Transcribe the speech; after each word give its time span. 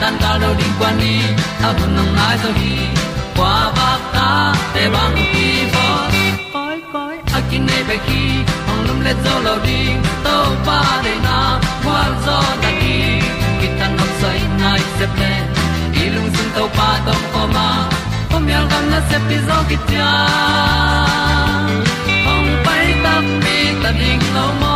tan 0.00 0.14
cao 0.20 0.38
lo 0.38 0.54
đi 0.58 0.64
qua 0.78 0.92
đi, 1.00 1.20
ta 1.62 1.72
bu 1.72 1.86
nang 1.96 2.16
mai 2.16 2.36
zo 2.42 2.50
khi 2.60 2.76
qua 3.36 3.72
ba 3.76 3.90
ta 4.14 4.54
te 4.74 4.88
bang 4.94 5.16
ki 5.32 5.48
bo 5.74 5.86
koi 6.52 6.76
koi 6.92 7.16
a 7.36 7.40
kin 7.50 7.66
nei 7.66 7.82
be 7.88 7.96
ki 8.06 8.22
ong 8.70 8.82
lum 8.86 9.00
le 9.06 9.12
zo 9.24 9.34
lo 9.46 9.54
ding 9.66 9.98
to 10.24 10.36
pa 10.66 10.80
de 11.04 11.14
na 11.26 11.38
kwa 11.84 12.00
zo 12.26 12.38
ta 12.62 12.70
ki 12.80 12.96
ki 13.60 13.68
tan 13.78 13.96
nok 13.98 14.10
sai 14.20 14.40
nai 14.60 14.80
se 14.98 15.06
ple 15.14 15.32
lung 16.14 16.30
sun 16.36 16.48
to 16.56 16.64
pa 16.76 16.88
tom 17.06 17.22
ko 17.32 17.42
ma. 17.54 17.68
Pom 18.30 18.48
yal 18.52 18.64
gam 18.70 18.84
na 18.92 19.00
se 19.08 19.18
pi 19.28 19.36
zo 19.48 19.58
ki 19.68 19.76
tia 19.88 20.10
ong 22.32 22.50
pai 22.64 22.86
ta 23.04 23.14
mi 23.42 23.58
ta 23.82 23.90
ding 24.00 24.24
lo 24.36 24.46
mo 24.60 24.75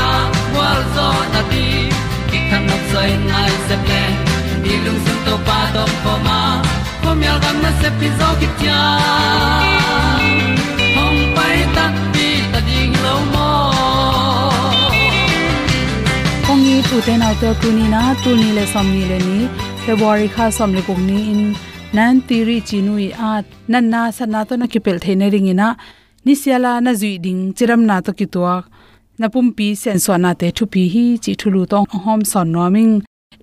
zo 0.95 1.07
na 1.33 1.41
ti 1.51 1.65
ki 2.29 2.39
kan 2.49 2.61
nok 2.69 2.83
sai 2.91 3.09
nai 3.31 3.51
se 3.67 3.75
ple 3.85 4.01
ni 4.63 4.73
lung 4.85 4.99
sun 5.05 5.17
to 5.25 5.35
pa 5.47 5.57
to 5.75 5.83
pa 6.03 6.13
ma. 6.27 6.39
Ko 7.03 7.09
mi 7.19 7.25
al 7.33 7.39
gam 7.43 7.57
na 7.63 7.71
se 7.81 7.89
pi 7.99 8.07
zo 8.19 8.29
ki 8.41 8.47
tia 8.59 8.81
hom 10.95 11.15
pai 11.37 11.57
ta 11.75 11.85
ti 12.13 12.27
ta 12.51 12.59
ding 12.69 12.93
lo 13.05 13.15
mo 13.33 13.49
kong 16.45 16.61
ni 16.67 16.75
tu 16.89 16.97
te 17.07 17.13
nau 17.23 17.33
te 17.41 17.49
tu 17.61 17.69
ni 17.79 17.85
na 17.95 18.01
tu 18.23 18.31
ni 18.41 18.47
le 18.57 18.63
som 18.73 18.87
ni 18.93 19.03
le 19.11 19.17
ni 19.27 19.37
february 19.85 20.27
kha 20.35 20.45
som 20.57 20.69
le 20.77 20.81
kong 20.87 21.03
ni 21.09 21.19
in. 21.33 21.43
Nan 21.97 22.21
ti 22.27 22.37
ri 22.47 22.57
chi 22.67 22.77
nu 22.85 22.93
i 23.07 23.09
at 23.31 23.45
nan 23.71 23.85
na 23.93 24.01
sa 24.17 24.25
na 24.33 24.41
to 24.47 24.53
na 24.59 24.65
ki 24.73 24.79
pel 24.85 24.97
the 25.03 25.11
ne 25.21 25.27
ring 25.33 25.49
ina 25.53 25.67
ni 26.25 26.33
siala 26.41 26.71
na 26.85 26.91
zui 26.99 27.13
ding 27.25 27.41
chiram 27.57 27.81
na 27.89 27.95
to 28.05 28.11
ki 28.19 28.25
tuak 28.33 28.63
na 29.21 29.27
pum 29.33 29.47
pi 29.57 29.67
sen 29.81 29.97
so 30.05 30.13
na 30.23 30.31
te 30.41 30.47
thu 30.57 30.63
pi 30.73 30.83
hi 30.93 31.05
chi 31.23 31.31
thulu 31.41 31.61
tong 31.71 31.87
hom 32.03 32.21
son 32.31 32.47
no 32.55 32.65
ming. 32.75 32.95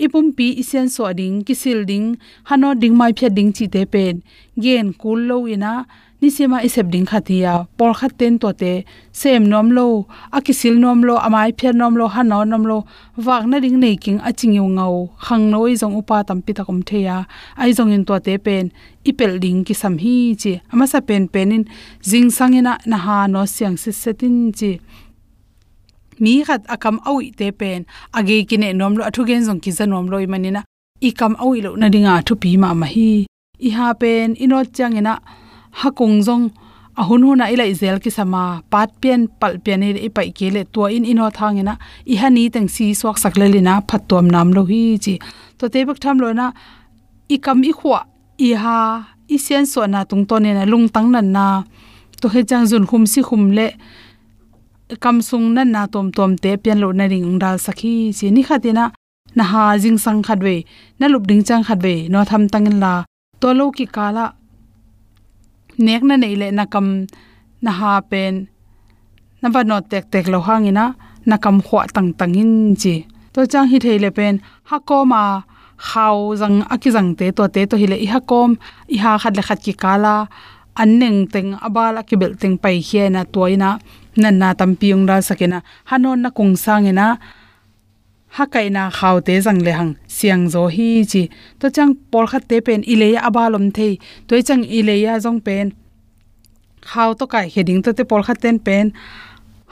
Ipum 0.05 0.27
pi 0.37 0.47
isen 0.63 0.87
so 0.95 1.13
ding 1.13 1.37
ki 1.47 1.55
sil 1.63 1.81
ding, 1.91 2.07
hano 2.49 2.69
ding 2.81 2.95
mai 3.01 3.13
phya 3.19 3.29
ding 3.37 3.51
chi 3.57 3.67
te 3.75 3.83
pen. 3.93 4.15
Gen 4.63 4.87
kul 5.01 5.21
lo 5.29 5.37
ina 5.55 5.73
ni 6.21 6.29
sema 6.37 6.59
isep 6.67 6.87
ding 6.93 7.07
khatia 7.11 7.53
por 7.77 7.93
khat 7.99 8.13
ten 8.21 8.39
to 8.43 8.51
te, 8.61 8.73
sem 9.21 9.43
nom 9.53 9.69
lo 9.77 9.87
akisil 10.37 10.77
nom 10.85 11.03
lo 11.09 11.15
amai 11.27 11.51
phya 11.59 11.71
nom 11.81 11.95
lo, 12.01 12.07
hano 12.15 12.39
nom 12.51 12.65
lo, 12.71 12.79
wak 13.27 13.45
na 13.51 13.57
ding 13.65 13.79
nei 13.83 13.97
king 14.05 14.21
aching 14.29 14.55
yu 14.59 14.65
ngau. 14.77 14.95
Khang 15.25 15.45
noi 15.53 15.75
jong 15.81 15.97
upa 16.01 16.17
tampi 16.29 16.53
takom 16.59 16.79
theya 16.89 17.17
ai 17.61 17.71
jong 17.77 17.93
in 17.97 18.05
to 18.09 18.15
te 18.27 18.35
pen. 18.47 18.65
Ipel 19.09 19.33
ding 19.43 19.65
ki 19.67 19.75
sam 19.81 19.95
hi 20.03 20.15
chi 20.43 20.53
ama 20.73 20.87
sa 20.93 21.01
pen 21.09 21.25
penin 21.33 21.65
jing 22.09 22.31
sangina 22.37 22.73
na 22.91 22.97
ha 23.05 23.19
no 23.27 23.43
siang 23.55 23.77
se 23.83 23.91
setin 24.03 24.37
chi 24.59 24.73
mi 26.21 26.33
khat 26.47 26.63
akam 26.75 26.97
awi 27.11 27.27
te 27.39 27.51
pen. 27.61 27.81
Age 28.19 28.37
kine 28.49 28.69
eh 28.71 28.77
nom 28.81 28.95
lo 28.99 29.03
athu 29.09 29.27
gen 29.29 29.43
jong 29.47 29.61
ki 29.65 29.71
za 29.79 29.85
nom 29.87 30.07
loi 30.13 30.27
manina 30.33 30.63
i 31.09 31.11
kam 31.19 31.35
awi 31.45 31.59
lo 31.65 31.71
na 31.81 31.87
ringa 31.95 32.15
thu 32.27 32.35
pi 32.43 32.57
ma 32.63 32.75
ma 32.81 32.87
hi. 32.95 33.11
I 33.67 33.69
ha 33.77 33.87
pen 34.01 34.29
inot 34.45 34.69
changena 34.77 35.15
hakung 35.81 36.19
jong 36.27 36.45
ahun 37.01 37.23
huna 37.27 37.45
ila 37.55 37.65
izel 37.73 37.99
ki 38.03 38.11
sama 38.11 38.43
pat 38.73 38.91
pian, 39.01 39.21
pal 39.41 39.55
pian 39.65 39.83
eh 39.87 39.95
i 40.07 40.09
pai 40.17 40.31
kele 40.39 40.63
to 40.75 40.87
in 40.97 41.05
ino 41.13 41.31
thangena 41.39 41.75
i 42.13 42.15
hani 42.21 42.45
tang 42.55 42.69
si 42.75 42.87
sok 43.01 43.17
sak 43.23 43.35
le 43.41 43.47
lina 43.55 43.75
phatom 43.89 44.27
nam 44.35 44.49
lo 44.57 44.63
hi 44.71 44.83
chi. 45.05 45.15
To 45.59 45.65
te 45.73 45.85
bak 45.89 45.99
tham 46.03 46.17
lo 46.23 46.33
na. 46.33 46.47
I 47.35 47.37
kam 47.45 47.59
i 47.71 47.73
khwa 47.79 48.01
i 48.39 48.51
ha. 48.63 48.79
I 49.35 49.37
sian 49.45 49.67
so 49.73 49.85
na 49.87 50.01
tung 50.11 50.25
to 50.29 50.37
ne 50.45 50.51
na 50.59 50.65
lung 50.73 50.87
tang 50.95 51.09
nan 51.15 51.33
na. 51.37 51.47
To 52.21 52.27
he 52.33 52.41
chang 52.51 52.67
jun 52.71 52.85
khum 52.91 53.05
si 53.13 53.21
khum 53.29 53.43
le 53.59 53.67
kam 54.97 55.21
sung 55.29 55.47
na 55.55 55.63
na 55.65 55.83
tom 55.93 56.09
tom 56.17 56.33
te 56.43 56.51
pian 56.63 56.79
lo 56.83 56.89
na 56.93 57.05
ring 57.13 57.39
dal 57.43 57.57
sakhi 57.67 57.95
chi 58.17 58.27
ni 58.31 58.43
khatina 58.49 58.85
na 59.37 59.45
ha 59.53 59.63
jing 59.83 59.99
sang 60.05 60.21
khat 60.27 60.39
ve, 60.47 60.57
na 60.99 61.07
lup 61.13 61.25
ding 61.29 61.43
chang 61.49 61.63
khat 61.69 61.79
ve, 61.87 61.95
no 62.13 62.19
tham 62.31 62.43
tangin 62.53 62.77
la. 62.85 62.95
To 63.41 63.49
lo 63.59 63.65
ki 63.77 63.87
kala 63.97 64.25
nek 65.85 66.03
na 66.09 66.15
nei 66.23 66.35
le 66.41 66.49
na 66.59 66.65
kam, 66.73 66.87
na 67.65 67.71
ha 67.79 67.93
pen, 68.11 68.35
na 69.43 69.49
va 69.55 69.61
no 69.71 69.77
tek 69.91 70.05
tek 70.13 70.27
lo 70.33 70.39
hangina 70.47 70.85
na 71.29 71.37
kam 71.45 71.57
khwa 71.67 71.83
tang 71.95 72.11
tangin 72.19 72.53
chi. 72.83 72.95
To 73.35 73.41
chang 73.53 73.69
hi 73.71 73.79
theile 73.85 74.11
pen, 74.19 74.35
ha 74.69 74.77
ko 74.89 74.99
ma 75.13 75.23
khaw 75.89 76.17
jang 76.41 76.57
aki 76.75 76.89
jang 76.97 77.11
te, 77.19 77.27
to 77.37 77.45
te 77.55 77.61
to 77.71 77.75
hi 77.81 77.87
le 77.93 77.97
i 78.05 78.07
ha 78.13 78.21
kom, 78.31 78.51
i 78.95 78.97
ha 79.03 79.11
khat 79.23 79.33
le 79.39 79.43
khat 79.49 79.59
ki 79.65 79.73
kala 79.83 80.15
an 80.83 80.91
neng 81.01 81.21
teng 81.33 81.51
abala 81.67 82.01
ki 82.09 82.15
bel 82.21 82.33
teng 82.41 82.57
pai 82.63 82.77
hiena 82.89 83.23
toina 83.35 83.71
nan 84.19 84.39
na 84.39 84.55
tampiung 84.55 85.07
dal 85.07 85.23
sakena. 85.23 85.63
Hanon 85.91 86.23
na 86.23 86.31
kung 86.31 86.55
sangena. 86.65 87.19
Ha 88.37 88.45
kaina 88.47 88.91
khawte 88.91 89.35
jang 89.45 89.61
le 89.67 89.73
hang. 89.79 89.93
Siang 90.07 90.45
zo 90.53 90.67
hi 90.67 91.05
chi. 91.11 91.23
To 91.61 91.71
chang 91.71 91.95
por 92.11 92.27
khat 92.31 92.49
te 92.51 92.61
pen 92.61 92.83
ileya 92.83 93.21
abalom 93.29 93.67
thei. 93.77 93.99
Toy 94.29 94.43
chang 94.43 94.63
ileya 94.79 95.13
jong 95.25 95.41
pen. 95.47 95.67
Khaw 96.91 97.11
to 97.19 97.25
kai 97.27 97.47
heading 97.55 97.83
to 97.85 97.93
te 97.93 98.05
por 98.05 98.23
khat 98.27 98.39
ten 98.43 98.59
pen. 98.59 98.93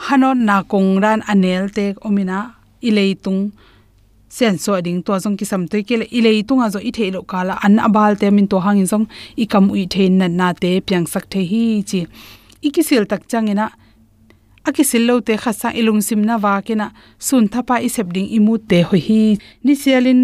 Hanon 0.06 0.38
na 0.49 0.62
kung 0.62 1.00
ran 1.02 1.20
anel 1.32 1.64
te 1.76 1.94
omina 2.06 2.38
ileitung 2.82 3.52
sen 4.28 4.58
so 4.58 4.81
ding 4.81 5.02
to 5.02 5.12
jong 5.25 5.37
ki 5.38 5.44
sam 5.44 5.64
te 5.69 5.82
ke 5.82 5.96
ileitung 6.19 6.60
a 6.64 6.69
zo 6.75 6.78
i 6.78 6.90
thelo 6.96 7.20
kala. 7.31 7.54
An 7.64 7.78
abal 7.87 8.12
te 8.20 8.31
min 8.31 8.49
to 8.49 8.60
hangin 8.60 8.87
jong 8.92 9.06
i 9.42 9.44
kam 9.52 9.70
ui 9.70 9.87
thein 9.87 10.19
na 10.19 10.26
na 10.28 10.52
te 10.52 10.81
pyang 10.81 11.06
sak 11.12 11.25
the 11.32 11.40
hi 11.50 11.82
chi. 11.88 12.00
Ikisil 12.66 13.04
tak 13.10 13.22
changena 13.31 13.66
aki 14.68 14.82
sillo 14.82 15.20
te 15.26 15.34
khasa 15.42 15.70
ilung 15.80 16.02
simna 16.02 16.34
wa 16.44 16.58
kena 16.66 16.86
sun 17.18 17.44
thapa 17.52 17.76
i 17.86 17.88
sepding 17.96 18.28
imu 18.36 18.54
te 18.70 18.82
ho 18.88 18.96
hi. 19.06 19.38
Ni 19.64 19.74
sialin 19.82 20.22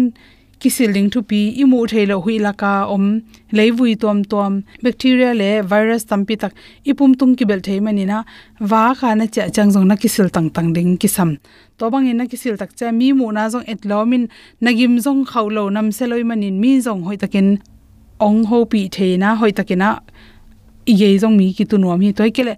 kisiling 0.59 1.07
thu 1.13 1.19
pi 1.29 1.39
imu 1.63 1.79
thelo 1.91 2.15
hui 2.23 2.35
laka 2.45 2.71
om 2.95 3.05
leiwui 3.57 3.95
tom 4.03 4.19
tom 4.31 4.53
bacteria 4.83 5.31
le 5.41 5.49
virus 5.71 6.03
tampi 6.09 6.35
tak 6.41 6.53
ipum 6.89 7.15
tung 7.19 7.33
ki 7.37 7.45
bel 7.49 7.61
thei 7.67 7.79
mani 7.85 8.05
na, 8.11 8.17
wa 8.71 8.83
kha 8.99 9.15
na 9.15 9.25
cha 9.33 9.47
chang 9.55 9.71
jong 9.73 9.87
na 9.87 9.95
kisil 9.95 10.27
tang 10.35 10.49
tang 10.55 10.69
ding 10.75 10.91
kisam. 11.01 11.29
To 11.77 11.89
bang 11.91 12.07
in 12.11 12.17
na 12.19 12.25
kisil 12.31 12.55
tak 12.61 12.75
cha 12.75 12.91
mi 12.99 13.07
mu 13.19 13.31
na 13.31 13.49
jong 13.51 13.65
etlomin 13.73 14.23
nagim 14.63 14.99
jong 15.05 15.23
khaulo 15.31 15.63
nam 15.75 15.87
seloi 15.97 16.23
manin 16.29 16.59
mi 16.63 16.71
jong 16.85 17.03
hoi 17.07 17.17
takin, 17.23 17.47
ong 18.19 18.43
ho 18.49 18.65
pi 18.71 18.87
theina 18.95 19.35
hoi 19.39 19.51
takina 19.51 19.89
iye 20.85 21.07
jong 21.21 21.35
mi 21.39 21.53
ki 21.57 21.63
tu 21.69 21.77
nuam 21.77 21.99
hi 22.03 22.11
toy 22.11 22.31
kele 22.31 22.55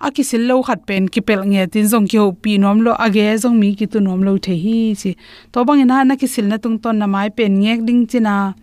aki 0.00 0.22
sil 0.22 0.50
khat 0.62 0.86
pen 0.86 1.08
ki 1.08 1.20
pel 1.20 1.42
nge 1.42 1.66
tin 1.72 1.86
jong 1.90 2.06
ki 2.06 2.18
ho 2.18 2.30
pi 2.32 2.58
nom 2.58 2.80
lo 2.86 2.92
age 3.04 3.42
jong 3.42 3.58
mi 3.58 3.74
ki 3.74 3.86
tu 3.86 3.98
nom 4.00 4.22
lo 4.22 4.38
the 4.38 4.54
hi 4.54 4.94
chi. 4.94 5.16
To 5.52 5.64
bang 5.64 5.86
na 5.86 6.04
na 6.04 6.14
ki 6.14 6.26
sil 6.30 6.46
na 6.46 6.56
tung 6.58 6.78
ton 6.78 6.98
na 6.98 7.06
mai 7.06 7.30
pen 7.30 7.58
ngek 7.58 7.80
ding 7.86 8.06
china 8.06 8.54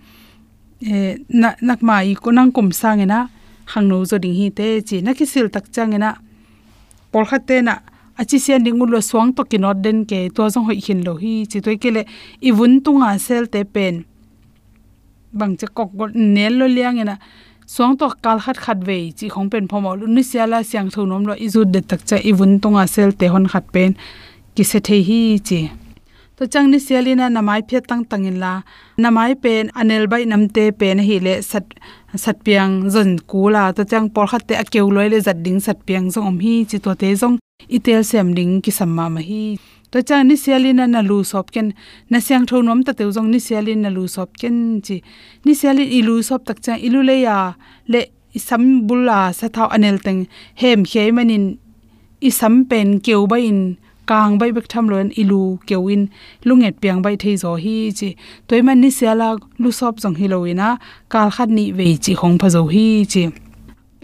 e 0.79 1.17
na 1.29 1.55
nak 1.61 1.81
mai 1.81 2.15
ko 2.15 2.31
nang 2.31 2.51
kum 2.51 2.71
sang 2.71 3.03
na 3.07 3.27
hang 3.71 3.87
no 3.87 4.03
zo 4.05 4.17
ding 4.17 4.35
hi 4.39 4.49
te 4.49 4.81
chi. 4.87 5.01
Na 5.01 5.11
ki 5.13 5.25
sil 5.27 5.47
tak 5.51 5.65
chang 5.75 5.99
na, 5.99 6.15
por 7.11 7.25
khat 7.25 7.47
te 7.47 7.61
na 7.61 7.79
achi 8.17 8.39
sian 8.39 8.63
ding 8.63 8.79
lo 8.79 8.99
swang 9.01 9.35
to 9.35 9.43
ki 9.43 9.57
not 9.57 9.81
den 9.83 10.05
ke 10.05 10.29
to 10.35 10.47
jong 10.53 10.65
hoi 10.65 10.79
hin 10.79 11.03
lo 11.03 11.15
hi 11.23 11.45
chi. 11.51 11.59
Toy 11.59 11.75
kele 11.75 12.05
i 12.41 12.51
vun 12.51 12.79
tunga 12.79 13.19
sel 13.19 13.47
te 13.47 13.63
pen. 13.63 14.05
Bang 15.33 15.57
che 15.59 15.67
kok 15.67 15.91
gol 15.99 16.11
nel 16.15 16.53
lo 16.59 16.65
liang 16.65 17.03
na 17.03 17.17
suang 17.67 17.97
to 17.97 18.07
kal 18.23 18.37
khat 18.45 18.57
khat 18.65 18.77
ve 18.87 18.97
chi 19.17 19.27
khong 19.33 19.49
pen 19.51 19.65
phomo 19.69 19.91
lu 19.99 20.05
ni 20.15 20.23
siala 20.31 20.59
siang 20.69 20.89
thu 20.93 21.01
nom 21.09 21.23
lo 21.29 21.33
izu 21.45 21.61
de 21.73 21.79
tak 21.89 22.01
cha 22.09 22.17
ibun 22.29 22.51
tonga 22.63 22.83
sel 22.95 23.09
te 23.19 23.25
hon 23.33 23.45
khat 23.51 23.65
pen 23.73 23.91
ki 24.55 24.63
se 24.71 24.79
the 24.87 24.97
hi 25.07 25.21
chi 25.47 25.61
to 26.37 26.43
chang 26.53 26.67
ni 26.71 26.79
sialina 26.85 27.25
namai 27.35 27.61
phe 27.69 27.77
tang 27.89 28.03
tangin 28.11 28.37
la 28.43 28.53
namai 29.03 29.31
pen 29.43 29.63
anel 29.79 30.03
bai 30.11 30.23
namte 30.31 30.63
pen 30.79 30.97
hi 31.07 31.15
le 31.25 31.33
sat 31.51 31.65
sat 32.23 32.37
piang 32.45 32.73
zon 32.93 33.09
kula 33.31 33.63
to 33.77 33.83
chang 33.91 34.07
por 34.13 34.25
khat 34.31 34.43
te 34.47 34.53
akeu 34.63 34.87
loi 34.95 35.07
le 35.13 35.19
zat 35.27 35.37
ding 35.45 35.59
sat 35.65 35.77
piang 35.87 36.05
zong 36.13 36.25
om 36.31 36.37
hi 36.45 36.55
chi 36.69 36.77
to 36.85 36.91
te 37.01 37.09
zong 37.21 37.35
itel 37.77 38.01
sem 38.11 38.27
ding 38.37 38.53
ki 38.63 38.71
samma 38.79 39.05
ma 39.15 39.21
hi 39.29 39.41
to 39.95 40.01
cha 40.03 40.17
ni 40.27 40.35
sialin 40.43 40.83
na 40.93 41.01
lu 41.09 41.23
sop 41.23 41.51
ken. 41.55 41.67
Na 42.11 42.19
siang 42.19 42.45
tho 42.49 42.57
nom 42.61 42.83
ta 42.83 42.91
te 42.91 43.03
jong 43.15 43.29
ni 43.33 43.39
sialin 43.39 43.79
na 43.83 43.89
lu 43.97 44.03
sop 44.15 44.29
ken 44.41 44.57
chi. 44.85 44.97
Ni 45.45 45.53
sialin 45.59 45.87
ilu 45.99 46.15
sop 46.29 46.41
tak 46.47 46.59
cha 46.65 46.73
ilu 46.87 46.99
le 47.09 47.15
ya 47.25 47.37
le 47.87 48.01
isam 48.37 48.63
bula 48.87 49.19
sa 49.39 49.47
thau 49.55 49.67
anel 49.75 49.97
teng. 50.05 50.21
Hem 50.61 50.83
khei 50.91 51.09
manin 51.15 51.45
isam 52.29 52.53
pen 52.69 52.99
keu 53.05 53.23
ba 53.31 53.37
in, 53.49 53.61
kang 54.09 54.35
bai 54.39 54.51
bek 54.55 54.67
tham 54.71 54.85
loin 54.91 55.09
ilu 55.21 55.41
kewin 55.67 56.03
lunget 56.47 56.75
piang 56.81 56.99
bai 57.05 57.15
thei 57.21 57.35
zo 57.43 57.55
hi 57.63 57.75
chi. 57.99 58.09
Toy 58.47 58.61
man 58.67 58.81
ni 58.83 58.89
siala 58.97 59.29
lu 59.61 59.71
sop 59.79 59.95
jong 60.03 60.17
hi 60.19 60.27
loina 60.33 60.69
kal 61.11 61.31
khat 61.35 61.49
ni 61.57 61.65
ve 61.77 61.87
chi 62.03 62.13
khong 62.19 62.35
pha 62.41 62.47
zo 62.55 62.61
hi 62.73 62.85
chi 63.11 63.23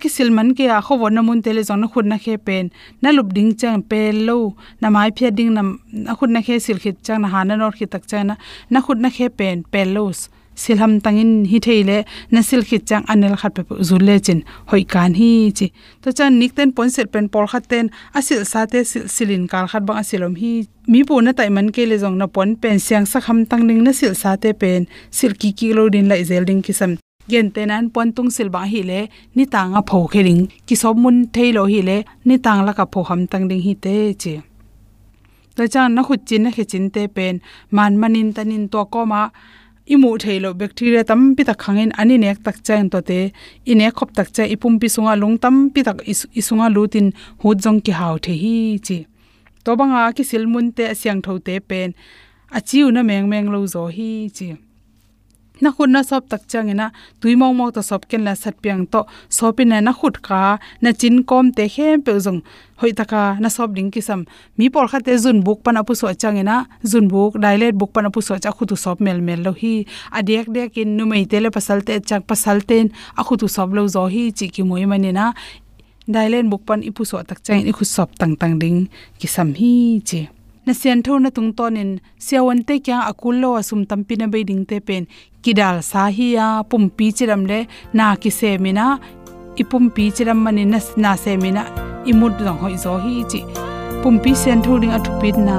ki 0.02 0.10
silman 0.10 0.52
ke 0.58 0.66
a 0.78 0.82
kho 0.82 0.98
won 1.04 1.22
mun 1.28 1.42
tele 1.46 1.64
zon 1.70 1.88
khun 1.94 2.12
na 2.12 2.18
khe 2.18 2.36
pen. 2.50 2.72
Na 3.02 3.12
lup 3.12 3.34
ding 3.38 3.56
chang 3.56 3.82
pe 3.94 4.12
lo, 4.12 4.56
na 4.82 4.90
mai 4.90 5.10
phia 5.18 5.32
ding 5.32 5.54
na 5.54 5.62
na 6.08 6.16
khun 6.20 6.32
na 6.36 6.42
khe 6.42 6.60
sil 6.66 6.80
khit 6.84 7.02
chang, 7.06 7.22
na 7.22 7.28
hana 7.34 7.58
nor 7.58 7.72
khit 7.72 7.92
tak 7.92 8.08
chang, 8.08 8.28
na 8.30 8.36
na 8.70 8.82
khun 8.86 9.02
na 9.06 9.10
khe 9.18 9.30
pen 9.30 9.64
pe 9.72 9.86
los 9.96 10.30
silham 10.56 10.94
tangin 11.06 11.32
hi 11.52 11.60
theile 11.66 11.98
na 12.32 12.42
sil 12.48 12.64
khit 12.70 12.84
chang 12.90 13.06
anel 13.14 13.36
khat 13.42 13.54
pe 13.58 13.64
zul 13.90 14.04
le 14.10 14.16
chin, 14.20 14.44
hoi 14.72 14.84
kan 14.94 15.14
hi 15.20 15.30
chi. 15.58 15.68
To 16.02 16.14
chan 16.18 16.40
nik 16.40 16.56
ten 16.56 16.72
pon 16.78 16.90
set 16.96 17.12
pen 17.14 17.30
por 17.34 17.46
khat 17.52 17.70
ten 17.72 17.90
asil 18.14 18.42
sa 18.52 18.66
te 18.72 18.84
sil, 18.92 19.06
silin 19.16 19.48
kal 19.52 19.68
khat 19.72 19.86
bang 19.88 20.02
asilom 20.04 20.36
hi. 20.42 20.52
Mi 20.92 21.04
pu 21.08 21.22
na 21.22 21.32
tai 21.38 21.50
man 21.50 21.72
ke 21.76 21.88
le 21.92 22.02
jong 22.04 22.18
na 22.18 22.28
pon 22.36 22.56
pen 22.62 22.80
siang 22.88 23.06
sa 23.06 23.20
kham 23.26 23.46
tang 23.46 23.64
ning 23.70 23.82
na 23.86 23.92
sil 24.00 24.14
sa 24.24 24.36
te 24.36 24.54
pen, 24.62 24.90
sil 25.18 25.34
ki 25.40 25.50
ki 25.58 25.74
lo 25.78 25.90
din 25.94 26.12
lai 26.12 26.22
zel 26.30 26.46
ding 26.50 26.62
kisam 26.68 26.98
gen 27.32 27.48
tenan 27.56 27.84
pon 27.94 28.10
tung 28.16 28.32
sil 28.36 28.50
ba 28.56 28.62
hi 28.72 28.82
le 28.90 29.00
ni 29.36 29.44
tanga 29.54 29.82
pho 29.90 30.00
khering 30.14 30.42
ki 30.68 30.76
sob 30.82 30.96
mun 31.04 31.18
thailo 31.36 31.64
hi 31.72 31.80
le 31.90 31.98
ni 32.28 32.36
tang 32.46 32.62
la 32.68 32.72
ka 32.80 32.86
pho 32.94 33.02
ham 33.10 33.22
tang 33.32 33.46
ding 33.50 33.64
hi 33.68 33.74
te 33.86 33.96
che. 34.22 34.36
Ta 35.56 35.64
chan 35.74 35.90
na 35.96 36.02
khut 36.08 36.22
chin 36.28 36.42
na 36.44 36.50
khe 36.56 36.64
chin 36.72 36.86
te 36.96 37.04
pen, 37.16 37.36
man 37.76 37.94
manin 38.02 38.30
tanin 38.36 38.66
to 38.74 38.82
ko 38.94 39.02
ma, 39.12 39.22
imu 39.94 40.10
thailo 40.24 40.50
bacteria 40.60 41.04
tam 41.10 41.22
pi 41.36 41.44
ta 41.50 41.54
khangin 41.64 41.92
ani 42.02 42.16
nek 42.24 42.38
tak 42.46 42.58
chain 42.68 42.86
to 42.94 43.00
te, 43.10 43.20
ine 43.72 43.88
khop 43.98 44.10
tak 44.18 44.28
cha 44.36 44.44
ipum 44.54 44.74
pi 44.82 44.88
sunga 44.96 45.14
lung 45.22 45.38
tam 45.44 45.56
pi 45.74 45.82
tak 45.88 45.98
isunga 46.40 46.68
lutin 46.76 47.08
hu 47.42 47.48
jong 47.64 47.80
ki 47.86 47.92
haw 48.00 48.14
the 48.26 48.34
hi 48.44 48.56
chi 48.86 48.98
to 49.64 49.72
banga 49.80 50.02
ki 50.16 50.24
silmun 50.30 50.68
te 50.78 50.86
siang 51.00 51.20
tho 51.26 51.34
te 51.48 51.56
pen, 51.70 51.90
achiu 52.58 52.86
na 52.96 53.02
meng 53.10 53.28
meng 53.32 53.48
lo 53.54 53.60
zo 53.74 53.84
hi 53.96 54.10
chi 54.38 54.48
na 55.62 55.70
khut 55.72 55.90
na 55.90 56.02
sop 56.04 56.30
tak 56.30 56.42
changena 56.52 56.92
tui 57.22 57.36
mong 57.36 57.56
mong 57.58 57.72
to 57.76 57.82
sop 57.90 58.08
ken 58.10 58.24
la 58.28 58.34
sat 58.34 58.56
piang 58.62 58.86
to. 58.92 59.02
Sopin 59.30 59.70
na 59.70 59.94
khut 59.94 60.22
ka, 60.28 60.60
na 60.82 60.92
chin 60.92 61.24
kom 61.24 61.52
te 61.52 61.68
khem 61.68 62.02
pe 62.02 62.12
jong 62.26 62.42
hoi 62.82 62.92
taka 63.00 63.38
na 63.40 63.50
sop 63.50 63.70
ding 63.76 63.92
kisam. 63.94 64.26
Mi 64.58 64.70
por 64.70 64.88
kha 64.92 65.00
te 65.06 65.14
zun 65.24 65.44
buk 65.46 65.64
pan 65.64 65.78
apu 65.82 65.94
so 65.96 66.08
changena 66.22 66.66
zun 66.84 67.08
buk 67.08 67.40
dialect 67.44 67.76
buk 67.78 67.94
pan 67.94 68.06
apu 68.10 68.22
so 68.28 68.38
cha 68.44 68.52
khu 68.52 68.66
tu 68.66 68.76
sop 68.76 68.98
mel 69.06 69.22
mel 69.22 69.40
lo 69.46 69.52
hi. 69.62 69.86
Adek 70.18 70.46
dek 70.56 70.78
in 70.82 70.98
nu 70.98 71.06
mai 71.06 71.26
tele 71.32 71.50
pasal 71.58 71.80
te, 71.88 72.00
chak 72.00 72.22
pasal 72.28 72.58
ten, 72.70 72.90
a 73.20 73.22
khu 73.24 73.38
tu 73.38 73.48
sop 73.48 73.70
lo 73.74 73.88
zo 73.96 74.04
hi, 74.14 74.32
chi 74.38 74.46
ki 74.54 74.64
moi 74.64 74.86
mani 74.86 75.12
na 75.12 75.34
dialect 76.08 76.48
buk 76.52 76.66
pan 76.68 76.82
ipu 76.90 77.06
so 77.06 77.22
tak 77.24 77.40
chang, 77.46 77.62
i 77.70 77.72
khu 77.72 77.86
sop 77.86 78.10
tang 78.20 78.36
tang 78.36 78.60
ding 78.60 78.90
kisam 79.20 79.54
hi, 79.60 80.02
chi 80.10 80.41
na 80.66 80.74
sian 80.74 81.00
tho 81.06 81.18
na 81.20 81.30
tung 81.36 81.52
ton 81.58 81.78
in 81.82 81.92
siawan 82.26 82.62
te 82.68 82.76
kya 82.86 82.98
akul 83.12 83.36
lo 83.44 83.50
asum 83.60 83.82
tampi 83.90 84.14
na 84.18 84.26
be 84.34 84.44
ding 84.50 84.64
te 84.70 84.78
pen. 84.88 85.04
Kidal 85.44 85.78
sa 85.90 86.02
hi 86.18 86.28
ya 86.38 86.48
pum 86.70 86.90
pi 86.98 87.06
chiram 87.18 87.44
le, 87.50 87.60
na 87.98 88.16
ki 88.22 88.30
se 88.40 88.50
mina 88.64 88.86
ipum 89.62 89.86
pi 89.96 90.04
chiram 90.16 90.40
mani 90.46 90.64
na 90.74 90.80
na 91.04 91.12
se 91.24 91.38
mina 91.44 91.64
imut 92.10 92.36
long 92.46 92.60
hoi 92.64 92.76
zo 92.84 92.98
hi 93.04 93.14
chi. 93.32 93.42
Pum 94.02 94.16
pi 94.24 94.32
sian 94.42 94.60
tho 94.66 94.80
ding 94.82 94.94
athu 94.98 95.12
pin 95.22 95.38
na 95.48 95.56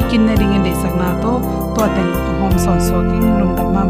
ikin 0.00 0.22
na 0.26 0.32
ring 0.40 0.56
de 0.64 0.72
sak 0.82 0.94
na 1.00 1.08
to 1.22 1.32
to 1.76 1.84
ten 1.94 2.08
hom 2.40 2.54
son 2.64 2.78
so 2.88 2.96
ki 3.08 3.18
lum 3.38 3.50
da 3.58 3.64
ma 3.74 3.82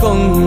Con. 0.00 0.44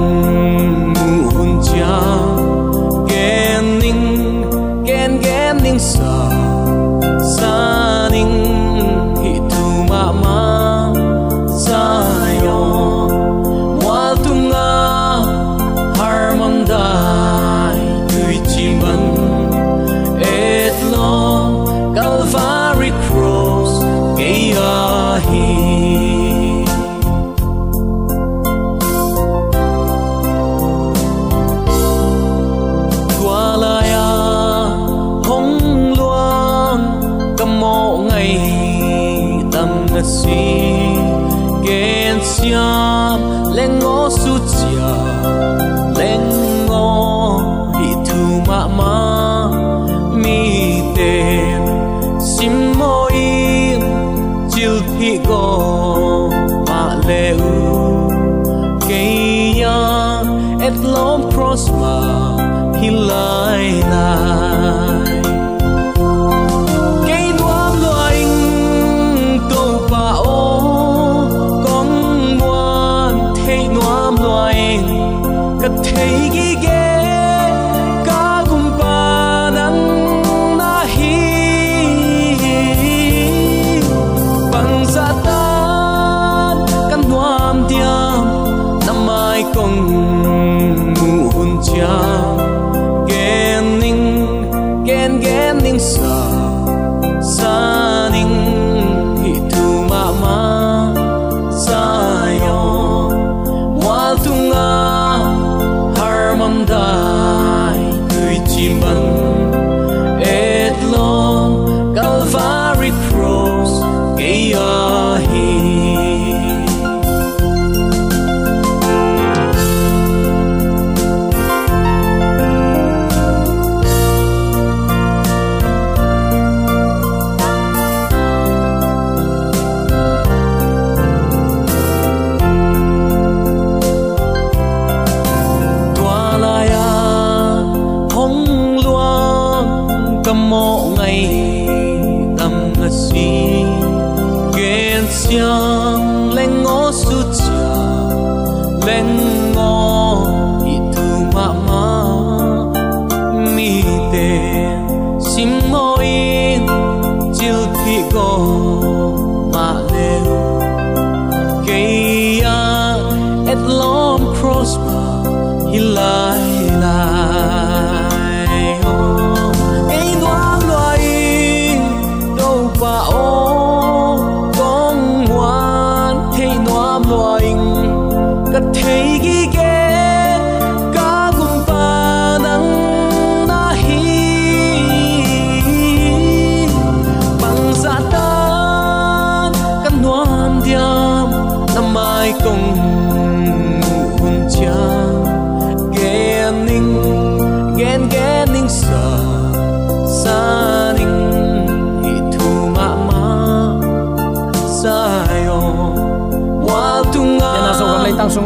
Ma 159.53 159.69
le 159.89 160.36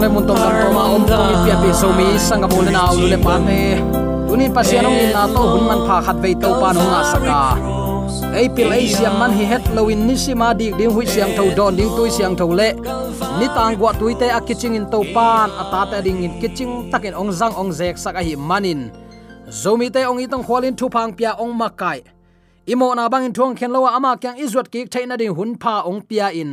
mun 0.09 0.23
tom 0.27 0.37
tam 0.37 0.73
ma 0.73 0.83
om 0.95 1.03
to 1.05 1.17
mi 1.27 1.35
pia 1.45 1.55
pi 1.61 1.69
so 1.81 1.89
mi 1.97 2.07
sanga 2.27 2.47
bol 2.47 2.65
na 2.75 2.83
lu 2.97 3.05
le 3.11 3.17
pa 3.25 3.35
me 3.47 3.59
tunin 4.27 4.51
pasianong 4.55 4.97
in 5.03 5.09
na 5.15 5.23
to 5.35 5.41
hun 5.51 5.63
man 5.69 5.79
pha 5.87 5.97
khat 6.05 6.17
ve 6.23 6.31
to 6.43 6.49
pa 6.61 6.69
no 6.77 6.81
nga 6.91 7.01
saka 7.11 7.39
ei 8.39 8.47
pil 8.55 8.71
ei 8.77 8.87
siam 8.93 9.13
man 9.19 9.31
hi 9.37 9.45
het 9.51 9.65
lowin 9.75 10.01
ni 10.07 10.15
sima 10.23 10.49
dik 10.59 10.73
ding 10.79 10.93
hui 10.95 11.05
siang 11.13 11.31
tho 11.37 11.43
don 11.57 11.75
ding 11.79 11.91
tui 11.97 12.09
siang 12.17 12.33
tho 12.39 12.47
le 12.59 12.69
ni 13.39 13.47
tang 13.55 13.75
gwa 13.79 13.91
tui 13.99 14.13
te 14.21 14.27
akiching 14.39 14.75
in 14.79 14.85
to 14.93 14.99
pan 15.15 15.49
a 15.61 15.63
ta 15.71 15.99
ding 16.05 16.23
in 16.25 16.33
kiching 16.41 16.73
takin 16.91 17.13
ong 17.21 17.31
zang 17.39 17.53
ong 17.61 17.71
zek 17.79 17.95
saka 18.03 18.21
hi 18.27 18.33
manin 18.49 18.81
zomi 19.61 19.87
te 19.95 20.01
ong 20.09 20.19
itong 20.23 20.43
khwalin 20.47 20.75
thu 20.79 20.87
phang 20.95 21.11
pia 21.17 21.31
ong 21.43 21.53
makai 21.61 21.99
imo 22.73 22.87
na 22.95 23.09
bang 23.11 23.25
in 23.27 23.33
thong 23.37 23.53
khen 23.59 23.71
lo 23.75 23.83
ama 23.97 24.11
kyang 24.21 24.37
izwat 24.43 24.67
ki 24.73 24.85
thaina 24.93 25.15
ding 25.21 25.35
hun 25.37 25.51
pha 25.61 25.75
ong 25.89 26.01
pia 26.07 26.27
in 26.41 26.51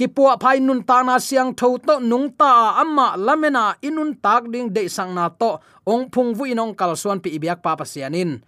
kipua 0.00 0.40
phai 0.40 0.64
nun 0.64 0.80
ta 0.88 1.04
na 1.04 1.20
siang 1.20 1.52
tho 1.52 1.76
to 1.76 2.00
nung 2.00 2.32
ta 2.40 2.80
amma 2.80 3.20
lamena 3.20 3.76
inun 3.84 4.16
tak 4.24 4.48
ding 4.48 4.72
de 4.72 4.88
sang 4.88 5.12
na 5.12 5.28
to. 5.28 5.60
Ong 5.84 6.08
phung 6.08 6.32
vu 6.32 6.48
inong 6.48 6.72
kal 6.72 6.96
suan 6.96 7.20
pi 7.20 7.36
ibyak 7.36 7.60
pa 7.60 7.76
pasianin 7.76 8.40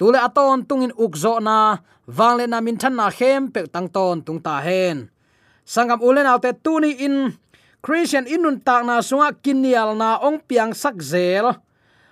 tule 0.00 0.16
aton 0.16 0.64
tungin 0.64 0.96
ukzo 0.96 1.36
na. 1.44 1.84
Wangle 2.08 2.48
na 2.50 2.58
min 2.58 2.80
than 2.80 2.96
na 2.96 3.06
hem 3.12 3.52
pe 3.54 3.68
tang 3.68 3.86
ton 3.86 4.24
tung 4.24 4.40
ta 4.40 4.58
hen. 4.64 5.12
Sangam 5.68 6.00
ulen 6.02 6.26
autte 6.26 6.56
tuni 6.64 6.96
in. 7.06 7.36
Christian 7.84 8.26
inun 8.28 8.60
tak 8.60 8.82
na 8.84 9.00
sunga 9.00 9.32
kinial 9.44 9.96
na 9.96 10.18
ong 10.20 10.40
piang 10.44 10.72
sak 10.74 10.98
zel. 11.00 11.54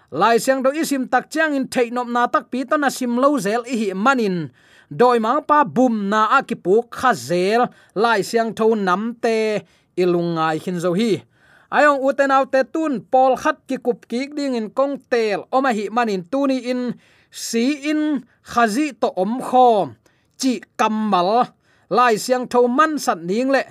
Lai 0.08 0.40
siang 0.40 0.62
do 0.64 0.70
isim 0.72 1.04
tak 1.10 1.28
chang 1.28 1.52
in 1.52 1.68
theinom 1.68 2.08
na 2.08 2.24
tak 2.24 2.48
pi 2.48 2.64
to 2.64 2.76
na 2.80 2.88
sim 2.88 3.18
lo 3.18 3.36
zel 3.36 3.66
i 3.68 3.74
hi 3.74 3.88
manin 3.92 4.48
doi 4.90 5.20
mang 5.20 5.44
pa 5.44 5.64
bum 5.64 6.08
na 6.08 6.40
akipu 6.40 6.88
khazel 6.88 7.68
lai 7.94 8.20
siang 8.24 8.56
tho 8.56 8.72
nam 8.74 9.14
te 9.22 9.64
ilungai 9.96 10.56
hin 10.64 10.80
zo 10.80 10.92
hi. 10.96 11.20
Ayong 11.68 12.00
uten 12.00 12.32
autte 12.32 12.64
tun 12.72 13.04
pol 13.12 13.36
khat 13.36 13.60
ki 13.68 13.76
kup 13.84 14.08
ki 14.08 14.32
ding 14.32 14.56
in 14.56 14.72
kong 14.72 14.96
tel. 15.12 15.44
Oma 15.52 15.70
hi 15.76 15.92
manin 15.92 16.24
tuni 16.24 16.64
in 16.64 16.96
si 17.30 17.84
in 17.90 18.24
khazi 18.40 18.96
to 18.96 19.12
om 19.12 19.36
khom. 19.44 19.92
Chi 20.40 20.64
kamal 20.80 21.52
lai 21.92 22.16
siang 22.16 22.48
tho 22.48 22.64
man 22.68 22.96
sat 22.96 23.20
ning 23.20 23.52
le. 23.52 23.62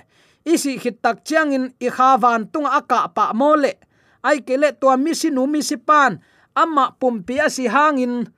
Isi 0.46 0.78
khit 0.78 1.02
tak 1.02 1.26
chiang 1.26 1.50
in 1.50 1.64
i 1.82 1.88
kha 1.90 2.16
van 2.22 2.46
tung 2.52 2.70
aka 2.70 3.10
pa 3.10 3.34
mo 3.34 3.58
le. 3.58 3.72
Ai 4.22 4.38
ke 4.46 4.54
le 4.54 4.70
to 4.80 4.94
mi 4.94 5.12
si 5.20 5.28
nu 5.34 5.50
mi 5.50 5.60
si 5.62 5.76
pan. 5.76 6.22
Ama 6.54 6.94
pum 7.00 7.22
pi 7.26 7.34
asi 7.42 7.66
hangin 7.66 8.30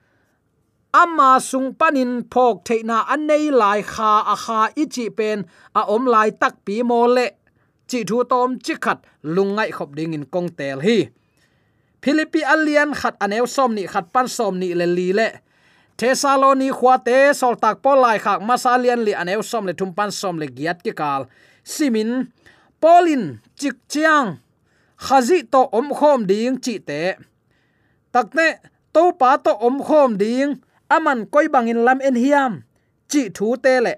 ama 0.93 1.39
sung 1.39 1.73
panin 1.79 2.23
phok 2.31 2.63
theina 2.67 2.97
anei 3.13 3.51
lai 3.51 3.81
kha 3.81 4.11
a 4.33 4.35
kha 4.35 4.59
ichi 4.75 5.09
pen 5.09 5.45
a 5.79 5.81
om 5.95 6.05
lai 6.05 6.29
tak 6.31 6.55
pi 6.65 6.83
mo 6.83 7.07
le. 7.07 7.27
Chi 7.89 8.03
thu 8.07 8.23
tom 8.23 8.59
chi 8.65 8.73
khat 8.83 8.99
lungai 9.23 9.71
khop 9.71 9.95
ding 9.97 10.13
in 10.13 10.25
kong 10.33 10.49
tel 10.57 10.79
hi. 10.79 11.09
Philippi 12.03 12.41
alian 12.53 12.93
khat 12.95 13.15
aneu 13.19 13.45
som 13.45 13.75
ni, 13.75 13.83
khat 13.93 14.05
pan 14.13 14.27
som 14.27 14.59
ni 14.59 14.73
le 14.73 14.85
li 14.85 15.13
le. 15.13 15.29
Sol 17.41 17.55
tag 17.61 17.77
pol 17.83 17.99
lại 18.01 18.17
khak 18.19 18.41
masalian 18.41 19.05
li 19.05 19.13
aneu 19.13 19.41
som 19.43 19.65
le 19.67 19.73
thumpan 19.73 20.11
som 20.11 20.39
le 20.39 20.47
giat 20.47 20.77
ki 20.83 20.91
kal. 20.91 21.27
Simin 21.63 22.31
polin 22.81 23.39
chik 23.59 23.77
chiang. 23.91 24.39
Khazi 24.97 25.43
to 25.51 25.61
om 25.71 25.87
khom 25.97 26.25
ding 26.27 26.57
chi 26.63 26.79
te. 26.79 27.03
Takne 28.13 28.47
to 28.93 29.03
pa 29.19 29.37
to 29.37 29.51
om 29.67 29.77
khom 29.87 30.17
ding 30.17 30.51
aman 30.95 31.19
koi 31.33 31.47
bangin 31.53 31.81
lam 31.87 31.99
en 32.07 32.17
hiam. 32.23 32.53
Chi 33.11 33.21
thu 33.35 33.55
te 33.63 33.79
le. 33.85 33.93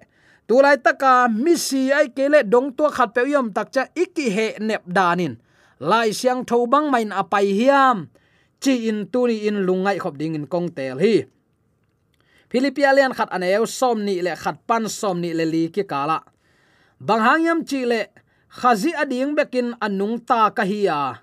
Tu 0.48 0.56
lai 0.62 0.78
taka 0.86 1.28
mi 1.44 1.54
si 1.58 1.92
ai 1.92 2.08
kele 2.18 2.40
dong 2.54 2.70
to 2.78 2.86
khat 2.96 3.10
pe 3.16 3.22
yom 3.34 3.48
tak 3.56 3.68
cha 3.74 3.84
iki 4.04 4.26
he 4.36 4.48
nep 4.68 4.84
danin. 4.86 5.34
Lai 5.80 6.10
siang 6.20 6.42
tho 6.50 6.58
bang 6.72 6.88
main 6.94 7.10
apai 7.22 7.48
hiam. 7.60 7.98
Chi 8.64 8.74
in 8.90 9.00
tu 9.12 9.28
ni 9.28 9.48
in 9.48 9.58
lungai 9.68 9.98
khop 10.04 10.16
ding 10.20 10.36
in 10.38 10.46
kong 10.54 10.70
tel 10.78 10.98
hi. 11.04 11.16
Philipia 12.50 12.94
lian 12.94 13.14
khat 13.18 13.30
aneu 13.36 13.66
som 13.66 13.98
ni 14.06 14.22
le 14.22 14.34
khat 14.44 14.58
pan, 14.68 14.86
som 15.00 15.18
ni 15.18 15.34
le 15.34 15.46
li 15.54 15.64
ki 15.74 15.84
kala 15.84 16.20
bang 17.08 17.20
hangyam 17.20 17.60
chi 17.68 17.84
le 17.92 18.02
khazi 18.60 18.92
ading 18.96 19.36
bekin 19.36 19.76
anung 19.82 20.22
ta 20.24 20.54
ka 20.56 20.64
hi 20.64 20.88
ya. 20.88 21.20